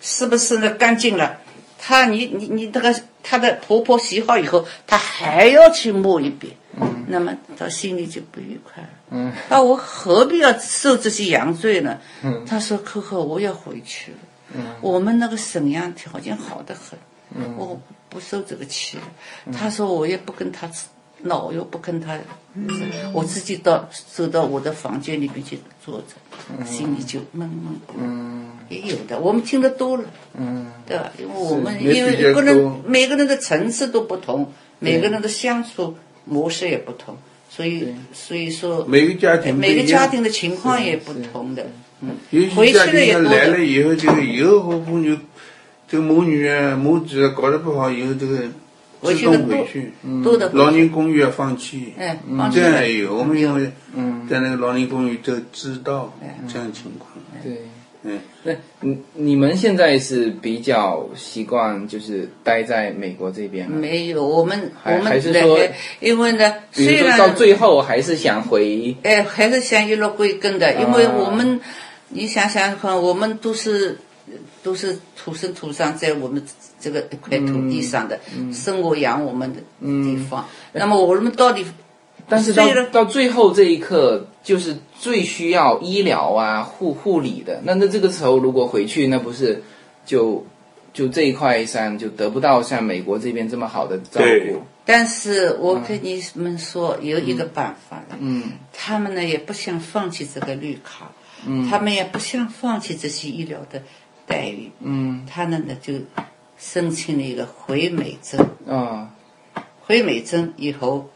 [0.00, 1.38] 是不是那干净了。
[1.82, 6.54] 她你你你这个她的婆婆洗好以后，她还要去摸一遍，
[7.08, 8.88] 那么她心里就不愉快了。
[9.10, 11.98] 嗯，那我何必要受这些洋罪呢？
[12.22, 14.18] 嗯，他说：“可可，我要回去了。
[14.54, 16.98] 嗯，我们那个沈阳条件好得很，
[17.34, 19.02] 嗯，我不受这个气了。
[19.52, 20.70] 她说我也不跟他
[21.22, 22.18] 闹，我又不跟他，
[23.12, 27.94] 我自己到走到我的房间里面去坐着，心里就闷闷的。
[27.98, 30.04] 嗯，也有的，我们听得多了。
[30.34, 31.12] 嗯，对吧？
[31.18, 37.16] 因为我们因为个人每个人的层次都不同，每个人的相处模式也不同，
[37.50, 41.66] 所以所以说每个家庭不每个家庭的情况也不同的。
[42.00, 43.36] 嗯，有回去些家庭了也多的。
[43.36, 45.18] 来了以后，这个以后和父女
[45.88, 48.36] 这个母女啊、母子啊搞得不好以后，这个
[49.02, 49.36] 自动回去。
[49.36, 49.92] 的多回去，
[50.22, 50.50] 多的。
[50.54, 51.92] 老年公寓要放弃。
[51.98, 54.26] 哎，放这样也有，我们因为嗯。
[54.30, 56.16] 在那个老年公寓都知道
[56.48, 57.10] 这样情况。
[57.42, 57.62] 对。
[58.02, 63.76] 嗯，那你你们现在是比较习惯就是待在美国这边吗？
[63.78, 65.58] 没有，我们我们还是说
[66.00, 71.60] 因为呢，虽然到最后还是想回，哎，还是想一落归根的，因为我们，
[72.08, 73.98] 你想想看，我们都是
[74.62, 76.42] 都是土生土长在我们
[76.80, 78.18] 这个一块土地上的，
[78.50, 80.48] 生我养我们的地方。
[80.72, 81.66] 那么我们到底，
[82.30, 87.60] 但是到到最后这一刻，就是最需要医疗啊护护理的。
[87.64, 89.62] 那那这个时候如果回去，那不是
[90.06, 90.46] 就
[90.94, 94.62] 就这一块上就得不到像美国这边这么好的照对顾。
[94.86, 101.10] 但是我跟你们说，有一个办法，嗯他们呢也不想放弃这个绿卡，
[101.46, 103.82] 嗯他们也不想放弃这些医疗的
[104.26, 105.94] 待遇，嗯他们呢就
[106.58, 108.46] 申请了一个回美证。
[108.68, 109.10] 啊
[109.82, 111.10] 回美证以后，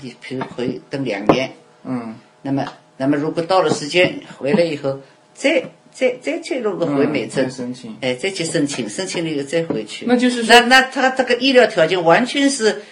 [0.00, 1.52] 你比如可以等两年，
[1.84, 2.64] 嗯那么
[2.96, 5.00] 那么如果到了时间回来以后，
[5.34, 10.06] 再再再去弄个回美证，嗯申请哎，再去申请，申请了以后再回去。
[10.06, 12.82] 那就是说那那他这个医疗条件完全是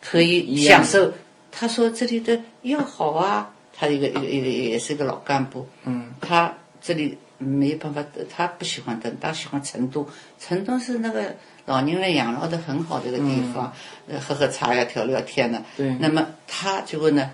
[0.00, 1.12] 可以享受。
[1.50, 8.04] 他说这里的药好啊，他一个一个一个也是个老干部，嗯他这里没办法，
[8.34, 10.08] 他不喜欢等，他喜欢成都。
[10.38, 11.36] 成都是那个
[11.66, 13.72] 老年人养老的很好的一个地方，
[14.08, 15.58] 呃，喝喝茶呀，聊聊天呢。
[15.60, 17.30] 嗯对那么他最后呢，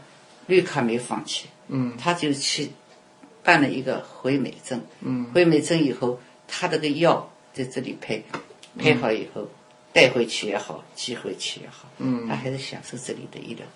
[0.46, 2.70] 绿卡没放弃，嗯他就去
[3.42, 4.80] 办了一个回美证。
[5.00, 8.24] 嗯回美证以后，他这个药在这里配，
[8.78, 9.48] 配好以后。
[9.90, 13.66] 带回去也好，寄回去也好，嗯他还是享受这里的医疗。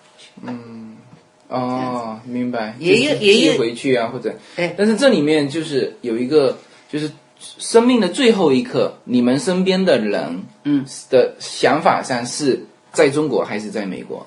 [0.43, 0.95] 嗯
[1.49, 2.75] 哦，明白。
[2.79, 7.11] 也有就是也有寄回去啊，或者哎但是这里面就是有一个，就是
[7.57, 14.25] 生命的最后一刻，你们身边的人，嗯，的想法上是在中国还是在美国？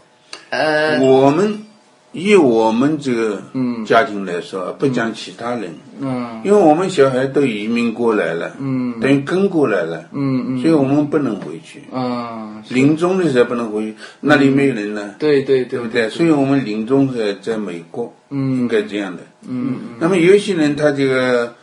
[0.50, 1.64] 呃，我们
[2.12, 3.42] 以我们这个
[3.84, 6.40] 家庭来说，不讲其他人，嗯。
[6.44, 9.00] 因为我们小孩都移民过来了，嗯。
[9.00, 10.62] 等于跟过来了，嗯嗯。
[10.62, 11.82] 所以我们不能回去。
[11.92, 16.08] 嗯，临终的时候不能回去，那里没有人了，对对对对不对？
[16.08, 18.56] 所以我们临终在在美国，嗯。
[18.58, 19.22] 应该这样的。
[19.48, 21.54] 嗯那么有些人他这个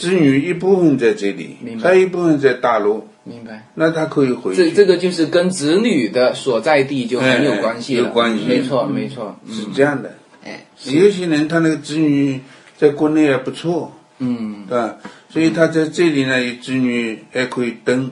[0.00, 3.68] 子女一部分在这里明，还有一部分在大陆，明白。
[3.74, 4.70] 那他可以回去。
[4.70, 8.44] 这这个就是跟子女的所在地就很有关系了，哎有关系。
[8.46, 10.14] 没错没错，是这样的。
[10.42, 12.40] 哎，有些人他那个子女
[12.78, 14.64] 在国内还不错，嗯。
[14.66, 14.96] 对吧？
[15.28, 18.10] 所以他在这里呢，有子女还可以登。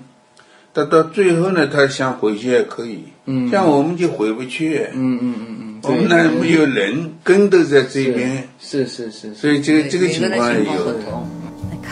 [0.75, 3.05] 他到最后呢，他想回去也可以。
[3.25, 3.51] 嗯。
[3.51, 10.95] 像我们就回不去，嗯嗯嗯嗯，我们那没有人，根都在这边，是是是是，所以这个这个情况也有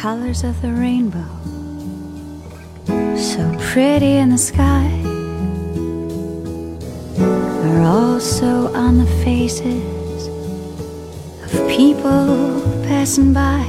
[0.05, 1.25] colors of the rainbow,
[3.15, 3.39] so
[3.73, 4.89] pretty in the sky,
[7.17, 10.27] are also on the faces
[11.43, 13.65] of people passing by.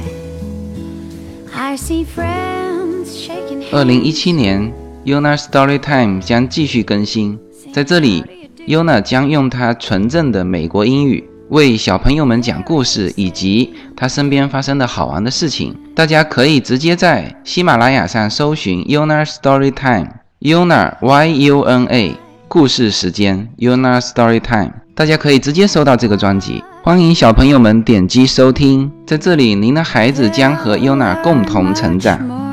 [1.55, 3.85] I see friends shaking 二 hands.
[3.85, 4.73] 零一七年，
[5.05, 7.39] Yona Story Time 将继续更新，
[7.73, 8.23] 在这里，
[8.67, 15.74] Yona 将用她纯正的美国英语 为小朋友们讲故事，以及他身边发生的好玩的事情。
[15.94, 22.16] 大家可以直接在喜马拉雅上搜寻 Yona Story Time，Yona Y U N A
[22.48, 26.62] 故事时间 Yona Story Time，大家可以直接搜到这个专辑。
[26.82, 32.47] 欢迎小朋友们点击收听，在这里，您的孩子将和 Yona 共同成长。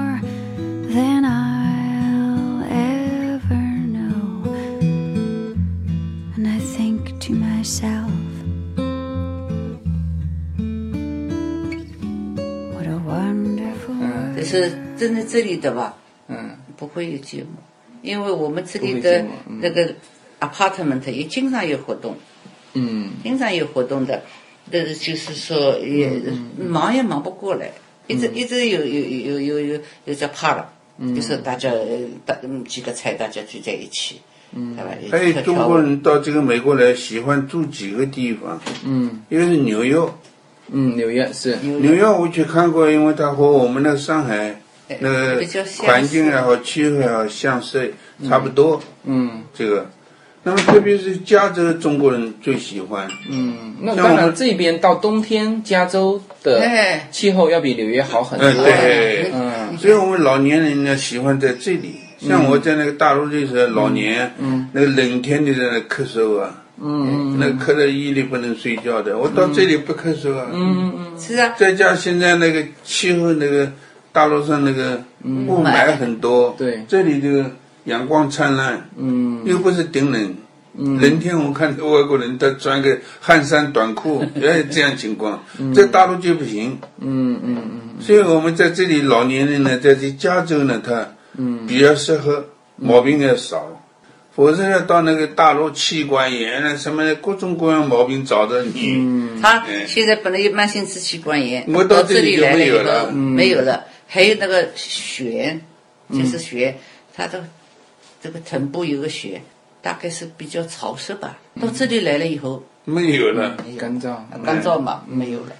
[15.25, 15.97] 这里的吧，
[16.27, 16.57] 嗯。
[16.77, 17.51] 不会有节目，
[18.01, 19.25] 因为我们这里的
[19.61, 19.95] 那个
[20.41, 22.17] apartment 也经常有活动，
[22.73, 23.11] 嗯。
[23.23, 24.23] 经常有活动的，
[24.69, 27.71] 但是就是说也嗯忙也忙不过来，
[28.07, 31.15] 一直一直有有有有有有在怕了，嗯。
[31.15, 31.85] 就是大家呃
[32.25, 34.19] 大嗯几个菜大家聚在一起，
[34.53, 34.75] 嗯。
[34.75, 34.91] 对吧？
[35.11, 39.21] 还有中国人到这个美国来，喜欢住几个地方，嗯。
[39.29, 39.97] 一个是纽约，
[40.71, 41.55] 嗯，纽约是。
[41.57, 42.03] 纽约。
[42.05, 44.61] 我去看过，因为它和我们那个上海哎
[44.99, 45.43] 那个
[45.79, 47.93] 环境也好，气候也好，相似
[48.27, 48.81] 差不多。
[49.05, 49.43] 嗯。
[49.53, 49.89] 这个，
[50.43, 57.07] 那么特别是加州中国人最喜欢，嗯，那当然这边到冬天，加州的哎。
[57.11, 58.63] 气候要比纽约好很哎多。
[58.63, 59.31] 对。
[59.33, 59.77] 嗯。
[59.77, 61.95] 所以我们老年人呢喜欢在这里。
[62.17, 69.15] 像我在那个大陆的时候，老年，嗯那个冷天的在那咳嗽啊，嗯那咳得夜里不能睡觉的。
[69.15, 73.69] 我到这里不咳嗽啊，嗯嗯是啊，再加现在那个气候，那个
[74.15, 75.97] 大陆上那个雾霾。
[75.97, 76.85] 很多，对。
[76.87, 77.51] 这里这个
[77.83, 79.41] 阳光灿烂，嗯。
[79.45, 80.35] 又不是顶冷。
[80.77, 85.43] 冷天我看外国人他穿个汗衫短裤， 哎，这样情况，
[85.73, 86.79] 在大陆就不行。
[86.99, 87.81] 嗯嗯嗯。
[87.99, 91.67] 所以我们在这里老年人呢，在这加州呢，他嗯。
[91.67, 92.45] 比较适合，
[92.77, 93.81] 毛病也少。
[94.35, 98.95] 否则要到那个大陆气管炎啊什么的各种各样毛病找着你。
[98.97, 99.41] 嗯。
[99.41, 103.11] 他哎现在本来有慢性支气管炎，我到这这里就来了以后没有了。
[103.13, 105.59] 没有了，还有那个癣，
[106.09, 106.73] 嗯就是癣，
[107.13, 107.47] 他的
[108.21, 109.41] 这个臀部有个血，
[109.81, 111.37] 大概是比较潮湿吧。
[111.59, 115.55] 到这里来了以后，没有了，干燥干燥嘛，没有了，对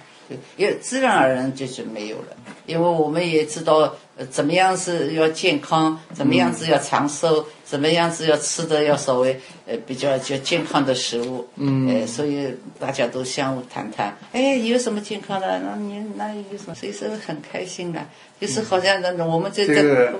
[0.56, 2.36] 也自然而然就是没有了。
[2.66, 12.48] 因为我们也知道，呃，怎么样是要健康，怎么样子要长寿，怎么样子要吃的要稍微呃比较就健康的食物，嗯，呃，所以
[12.80, 15.60] 大家都相互谈谈，哎，有什么健康的？
[15.60, 16.74] 那你那有什么？
[16.74, 18.04] 所以说很开心的，
[18.40, 20.12] 就是好像那我们在这个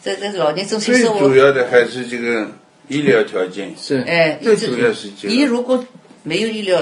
[0.00, 2.50] 在在在老年中心最生活主，要的还是这个
[2.88, 3.74] 医疗条件。
[3.76, 5.84] 是哎，最主要是这个你如果
[6.22, 6.80] 没有医疗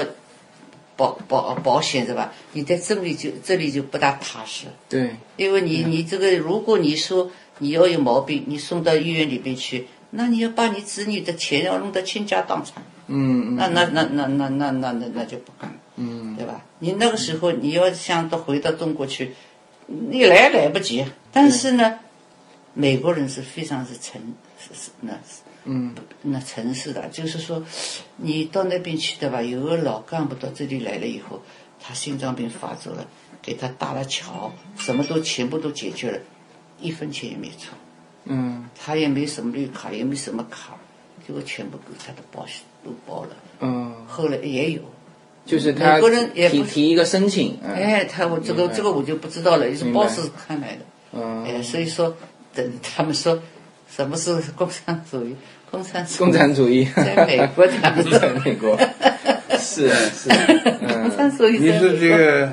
[0.99, 2.33] 保保保险是吧？
[2.55, 16.65] 你在这里就这里就不大踏实，对因为你你这个如果你说你要有毛病，你送到医院里边去，那你要把你子女的钱要弄得倾家荡产，嗯嗯那那那那那那那那那就不干，嗯对吧？
[16.81, 19.35] 你那个时候你要想到回到中国去，
[19.87, 21.07] 你来来不及。
[21.33, 22.01] 但是呢，
[22.75, 24.21] 美国人是非常是诚
[24.59, 25.13] 是是那
[25.71, 27.63] 嗯那城市的，就是说，
[28.17, 31.43] 你到那边去的吧，有个老干部到这里来了以后，
[31.79, 33.07] 他心脏病发作了，
[33.43, 36.19] 给他搭了桥，什么都全部都解决了，
[36.81, 37.77] 一分钱也没出，
[38.25, 40.79] 嗯他也没什么绿卡，也没什么卡，
[41.27, 43.31] 结果全部给他的保险都包了。
[43.61, 44.81] 嗯，后来也有，
[45.45, 47.75] 就是他美国人也不提提一个申请，嗯。
[47.75, 50.01] 哎，他我这个这个我就不知道了，也是明白。
[50.01, 50.81] 报纸看来的。
[51.13, 51.45] 嗯。
[51.45, 52.17] 哎，所以说，
[52.55, 53.41] 等他们说
[53.89, 55.35] 什么是共产主义，
[55.71, 56.19] 共产主义。
[56.19, 56.89] 共产主义。
[56.97, 58.79] 在美国他们在美国。
[59.59, 60.29] 是是，
[60.79, 62.53] 共嗯产主义你说这个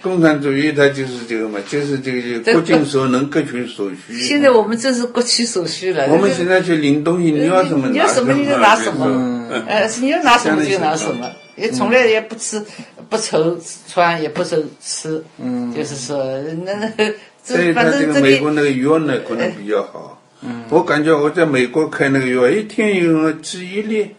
[0.00, 4.18] 共产主义，它就是这个嘛，就是这个各尽所能，各取所需。
[4.20, 6.08] 现在我们这是各取所需了。
[6.08, 9.06] 我们现在去领东西，你要什么你要什么你就拿什么。
[9.06, 12.62] 嗯，呃，你要拿什么就拿什么，也从来也不吃
[13.10, 16.24] 不愁穿，也不愁吃，嗯，就是说
[16.64, 20.21] 那那这所以他这反正这个美国那个药呢，可能比较好。
[20.42, 24.10] 嗯，我感觉我在美国开那个药，一天有吃一粒。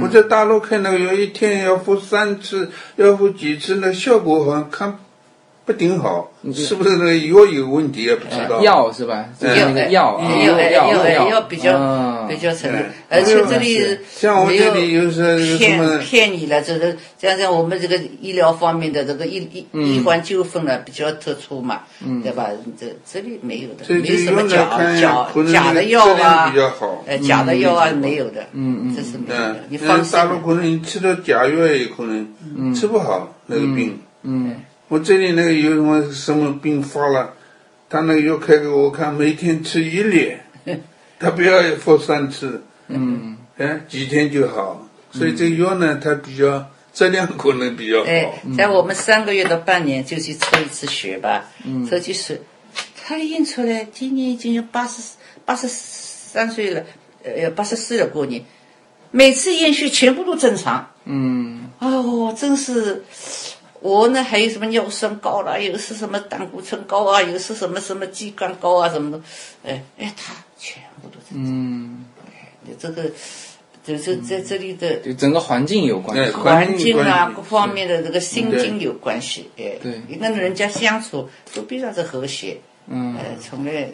[0.00, 4.98] 我在大陆开那个药，一天要服三次，要服几次，那效果好像看
[5.70, 8.60] 不顶好，是不是那个药有问题也不知道。
[8.62, 9.26] 药是吧？
[9.90, 12.26] 药啊药药药药比较嗯。
[12.30, 21.80] 比较成嗯，而且这里像我这里有时候骗骗你了，这个像像我们这个医疗方面的这个医医医患纠纷呢比较突出嘛，
[22.22, 22.50] 对吧？
[22.78, 24.64] 这这里没有的，没什么假
[25.00, 27.02] 假假的药啊比，较好。
[27.06, 30.12] 呃，假的药啊没有的，嗯嗯，这是没有的嗯，，你放心。
[30.12, 33.98] 大陆可能你吃了假药也可能吃不好那个病。
[34.22, 34.54] 嗯
[34.90, 37.32] 我这里那个有什么什么病发了，
[37.88, 40.36] 他那个药开给我看，每天吃一粒，
[41.20, 44.84] 他不要服三次，嗯哎，几天就好。
[45.12, 52.40] 所以这个药呢，它比较质量可能比较哎好。，在我们三个月到半年就去抽一次血吧，嗯抽起血，
[53.00, 55.00] 他验出来今年已经有八十
[55.44, 56.82] 八十三岁了，
[57.22, 58.44] 呃，八十四了过年，
[59.12, 60.90] 每次验血全部都正常。
[61.04, 63.02] 嗯哦，真是，
[63.80, 69.20] 我呢还有什么尿酸高了，又是什么胆固醇高啊，又是什么什么肌酐高啊，什么的，
[69.64, 71.52] 哎哎，他全部都正常。
[71.52, 72.04] 嗯，
[72.62, 73.10] 你这个，
[73.82, 76.22] 就是在这里的就整个环境有关系。
[76.22, 79.50] 哎环环境啊，各方面的这个心境有关系。
[79.56, 82.58] 哎，对跟人家相处都非常的和谐。
[82.86, 83.90] 嗯呃，从来呃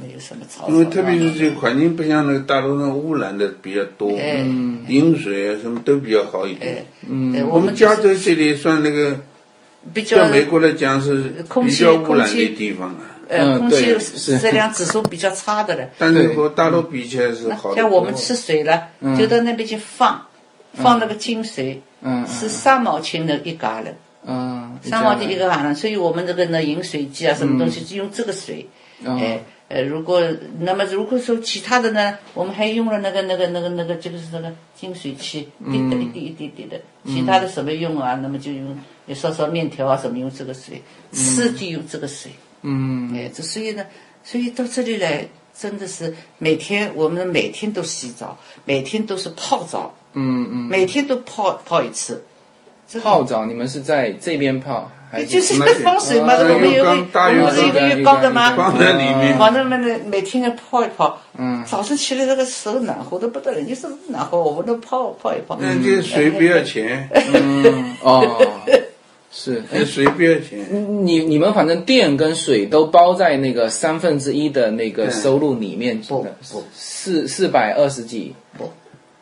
[0.00, 4.44] 没有什么吵吵因为特别是这个环境不像那个大陆上污染的比较多，哎
[4.88, 9.20] 饮水啊什么都比较好一哎点。，嗯，我们加州这里算那个，
[9.92, 11.32] 比较在美国来讲是
[11.62, 13.10] 比较污染的地方啊。
[13.26, 15.88] 呃嗯空气质量指数比较差的了。
[15.98, 17.74] 但是和大陆比起来是好。
[17.74, 18.88] 像我们吃水了，
[19.18, 20.20] 就到那边去放，
[20.74, 23.90] 放那个净水，嗯是三毛钱的一嘎了。
[24.26, 28.66] 嗯，三毛钱一个碗了，所以我们这个呢饮水机啊，什么东西就用这个水。
[29.06, 29.42] 哦哎
[29.74, 30.22] 呃，如果
[30.60, 38.14] 那么如果说其他的呢，我们还用了那个那个那个那个就是那个净水器，滴的一滴一滴滴的，其他的什么用啊？
[38.22, 40.80] 那么就用你烧烧面条啊什么用这个水，
[41.10, 42.30] 吃就用这个水。
[42.62, 43.84] 嗯哎，这所以呢，
[44.22, 52.24] 所以到这里来真的是每天我们每天都洗澡，每天都是泡澡，嗯嗯，每天都泡泡一次。
[53.02, 54.88] 泡澡你们是在这边泡
[55.22, 59.38] 就是那是放水嘛，呃我们有个我们有个浴缸的嘛，放在里面。
[59.38, 59.76] 放在那
[60.06, 61.20] 每天要泡一泡。
[61.38, 65.58] 嗯，早上起来这个手暖和的不得了，你手暖和，我们都泡泡一泡。
[65.60, 67.96] 那这个水不要钱，嗯。
[68.00, 68.40] 哦，
[69.30, 69.58] 是。
[69.70, 71.04] 哎那水不要钱。
[71.04, 76.64] 你你们反正电跟水都包在那个三分之一的那个收入里面，不不。
[76.72, 78.70] 四四百二十几，不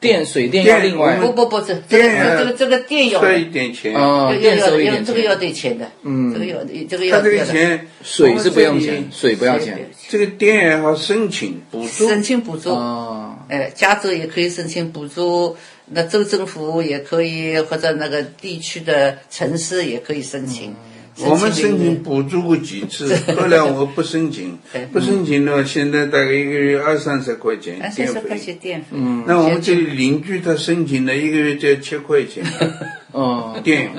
[0.02, 1.16] 电水电要另外。
[1.20, 6.58] 不不不，这这个这个这个电要赚一点钱，啊，要电要要收一点这个要得钱的，嗯，这个要
[6.88, 7.52] 这个他这个要要的。
[7.52, 9.88] 钱，水是不用钱水不要钱。
[10.08, 12.70] 这个电也好申请补助，申请补助。
[12.70, 15.56] 哦，哎，加州也可以申请补助，
[15.86, 20.74] 那州政府也可以，或者那个地区的城市也可以申请。
[21.20, 24.58] 我们申请补助过几次， 后来我不申请，
[24.92, 28.38] 不申请的话，现在大概一个月二三十块钱二电三十块费。
[28.38, 28.86] 钱电费。
[28.92, 32.42] 嗯那我们这里邻居他申请的一个月只要七块钱
[33.12, 33.90] 哦， 电，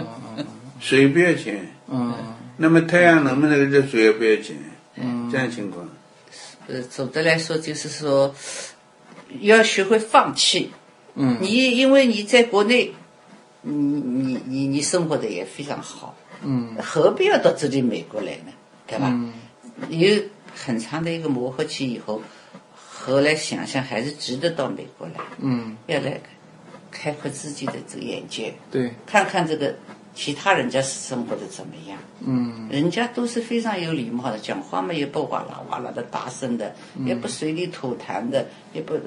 [0.80, 2.14] 水不要钱，嗯
[2.58, 4.56] 那么太阳能的那个热水也不要钱，
[4.96, 5.88] 嗯这样情况。
[6.68, 8.34] 呃，总的来说就是说，
[9.42, 10.72] 要学会放弃。
[11.16, 12.92] 嗯你因为你在国内，
[13.62, 18.52] 你你你你生活的也非常好，嗯何必要到这里美国来呢？
[18.86, 19.08] 对吧？
[19.12, 19.34] 嗯
[19.90, 20.08] 有
[20.56, 22.22] 很长的一个磨合期以后，
[22.76, 26.22] 后来想想还是值得到美国来，嗯，要来
[26.92, 29.76] 开阔自己的这个眼界，对，看看这个
[30.14, 31.98] 其他人家生活的怎么样。
[32.26, 39.02] 嗯人家都是非常有礼貌的，讲话嘛也不哇啦哇啦的大声的，也不随地吐痰的，也不、呃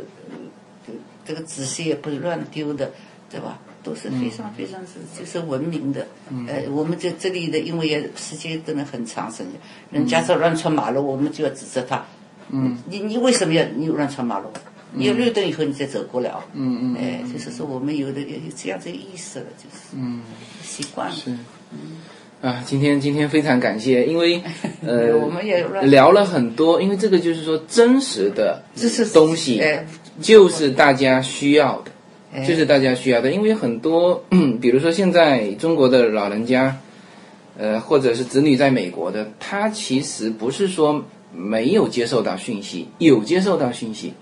[1.24, 2.90] 这个纸屑也不乱丢的，
[3.30, 3.58] 对吧？
[3.86, 6.04] 都是非常非常是就是文明的。
[6.48, 9.52] 呃，我们在这里的，因为也时间真的很长时间，
[9.92, 12.04] 人家说乱穿马路，我们就要指责他。
[12.50, 14.46] 嗯，你你为什么要你乱穿马路？
[14.92, 16.44] 你有绿灯以后你再走过来啊。
[16.54, 20.22] 嗯嗯哎，就是说我们有的有有这样子的意识了，就是嗯。
[20.62, 21.14] 习惯了。
[21.14, 21.30] 是，
[22.42, 24.42] 啊，今天今天非常感谢，因为
[24.84, 29.86] 呃，我们也聊了很多，因为这个就是说真实的这是东西，哎，
[30.20, 31.90] 就是大家需要的，
[32.36, 32.44] 哎。
[32.44, 34.22] 就是大家需要的，因为很多，
[34.60, 36.76] 比如说现在中国的老人家，
[37.58, 41.02] 呃，或者是子女在美国的，他其实不是说
[41.34, 44.12] 没有接受到讯息，有接受到讯息，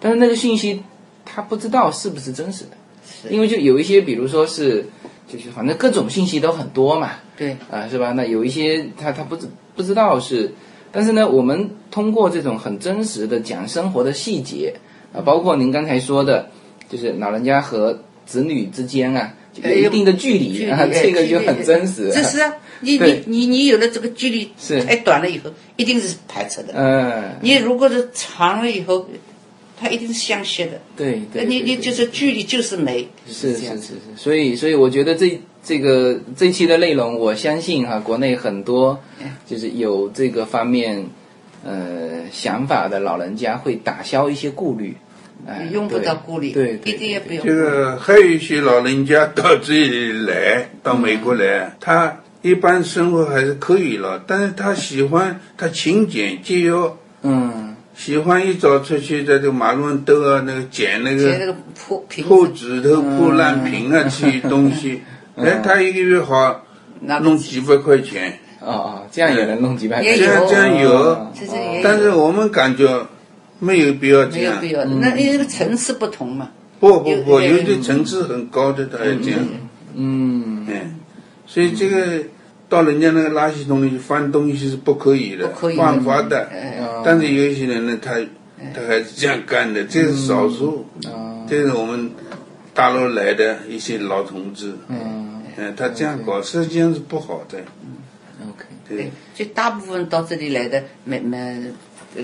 [0.00, 0.82] 但是那个讯息
[1.24, 4.84] 他不知道是不是真实的，因为就有一些，比如说是，
[5.28, 8.12] 就是反正各种信息都很多嘛，对，啊，是吧？
[8.12, 10.52] 那有一些他他不知不知道是，
[10.90, 14.74] 但是呢，我们通过这种很真实的讲生活的细节
[15.12, 16.50] 啊，包括您刚才说的，
[16.90, 22.10] 就是老人家和子女之间啊，有一定的距离啊，这个就很真实。
[22.12, 26.74] 这是啊， 你你你你有了这个距离是太短了以后，一定是排斥的。
[26.74, 29.06] 嗯，你如果是长了以后，
[29.78, 30.72] 它一定是相吸的。
[30.96, 33.54] 对对，你你就是距离就是美，是。
[33.54, 38.98] 是是是，所以所以我觉得这这个这期的内容，我相信哈、国内很多
[39.46, 41.06] 就是有这个方面
[41.64, 45.09] 呃想法的老人家会打消一些顾虑，哎、
[45.70, 47.44] 用不对到顾虑，对，一定也不用。
[47.44, 56.72] 这个还有一些老人家到这里来，到美国来，他一般生活还是可以了，但是他喜欢他勤俭节约，
[57.22, 57.66] 嗯。
[57.92, 65.02] 喜欢一早出去在这个马路上兜啊，那个捡那个破瓶破子，纸头、破烂瓶啊，这些东西，
[65.36, 66.64] 哎，他一个月好
[67.20, 70.18] 弄几百块钱，哦哦，这样也能弄几百块钱。
[70.18, 71.26] 这样这样有。
[71.82, 72.88] 但是我们感觉
[73.60, 74.60] 没有必要这样。
[74.60, 74.90] 没有必要的。
[74.96, 76.50] 那因为层次不同嘛。
[76.80, 79.40] 不不不，有有的层次很高的，他还这样。
[79.94, 80.90] 嗯哎，
[81.46, 82.24] 所以这个
[82.68, 86.48] 到人家那个垃圾桶里去翻东西是不可以的，不可以犯法的。
[86.50, 88.14] 哎但是有一些人呢，他
[88.74, 90.86] 他还是这样干的，这是少数。
[91.04, 92.12] 啊这是我们
[92.72, 97.58] 大陆来的一些老同志，嗯嗯，他这样搞实际上是不好的。
[98.40, 101.60] ，OK，对对，，就大部分到这里来的美美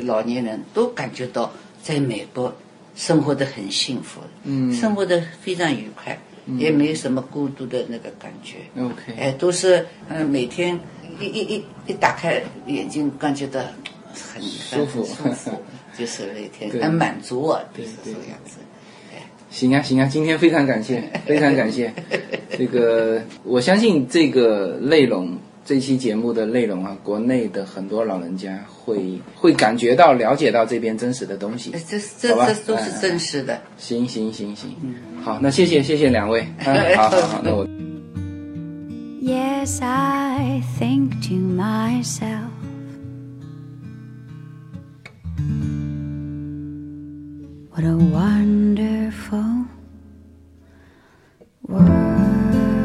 [0.05, 1.53] 老年人都感觉到
[1.83, 2.55] 在美国
[2.95, 6.19] 生活的很幸福，嗯生活的非常愉快，
[6.59, 8.57] 也没有什么孤独的那个感觉。
[8.81, 10.79] OK 哎，都是嗯、每天
[11.21, 13.61] 一一一一打开眼睛，感觉到
[14.33, 15.51] 很舒服舒服，
[15.99, 18.59] 就是每天对很满足啊，就是这个样子。
[19.49, 21.91] 行啊，行啊，今天非常感谢，非常感谢。
[22.59, 31.73] 这个我相信这个内容，这期节目的内容啊，国内的很多老人家会会感觉到、了解到这边真实的东西。
[31.73, 33.61] 这这这都是真实的。
[33.77, 34.71] 行行行行，
[35.21, 37.67] 好，那谢谢谢谢两位，嗯、 好好好，那我。
[39.21, 42.53] Yes, I think to myself.
[47.73, 49.67] What a wonderful
[51.67, 52.76] world.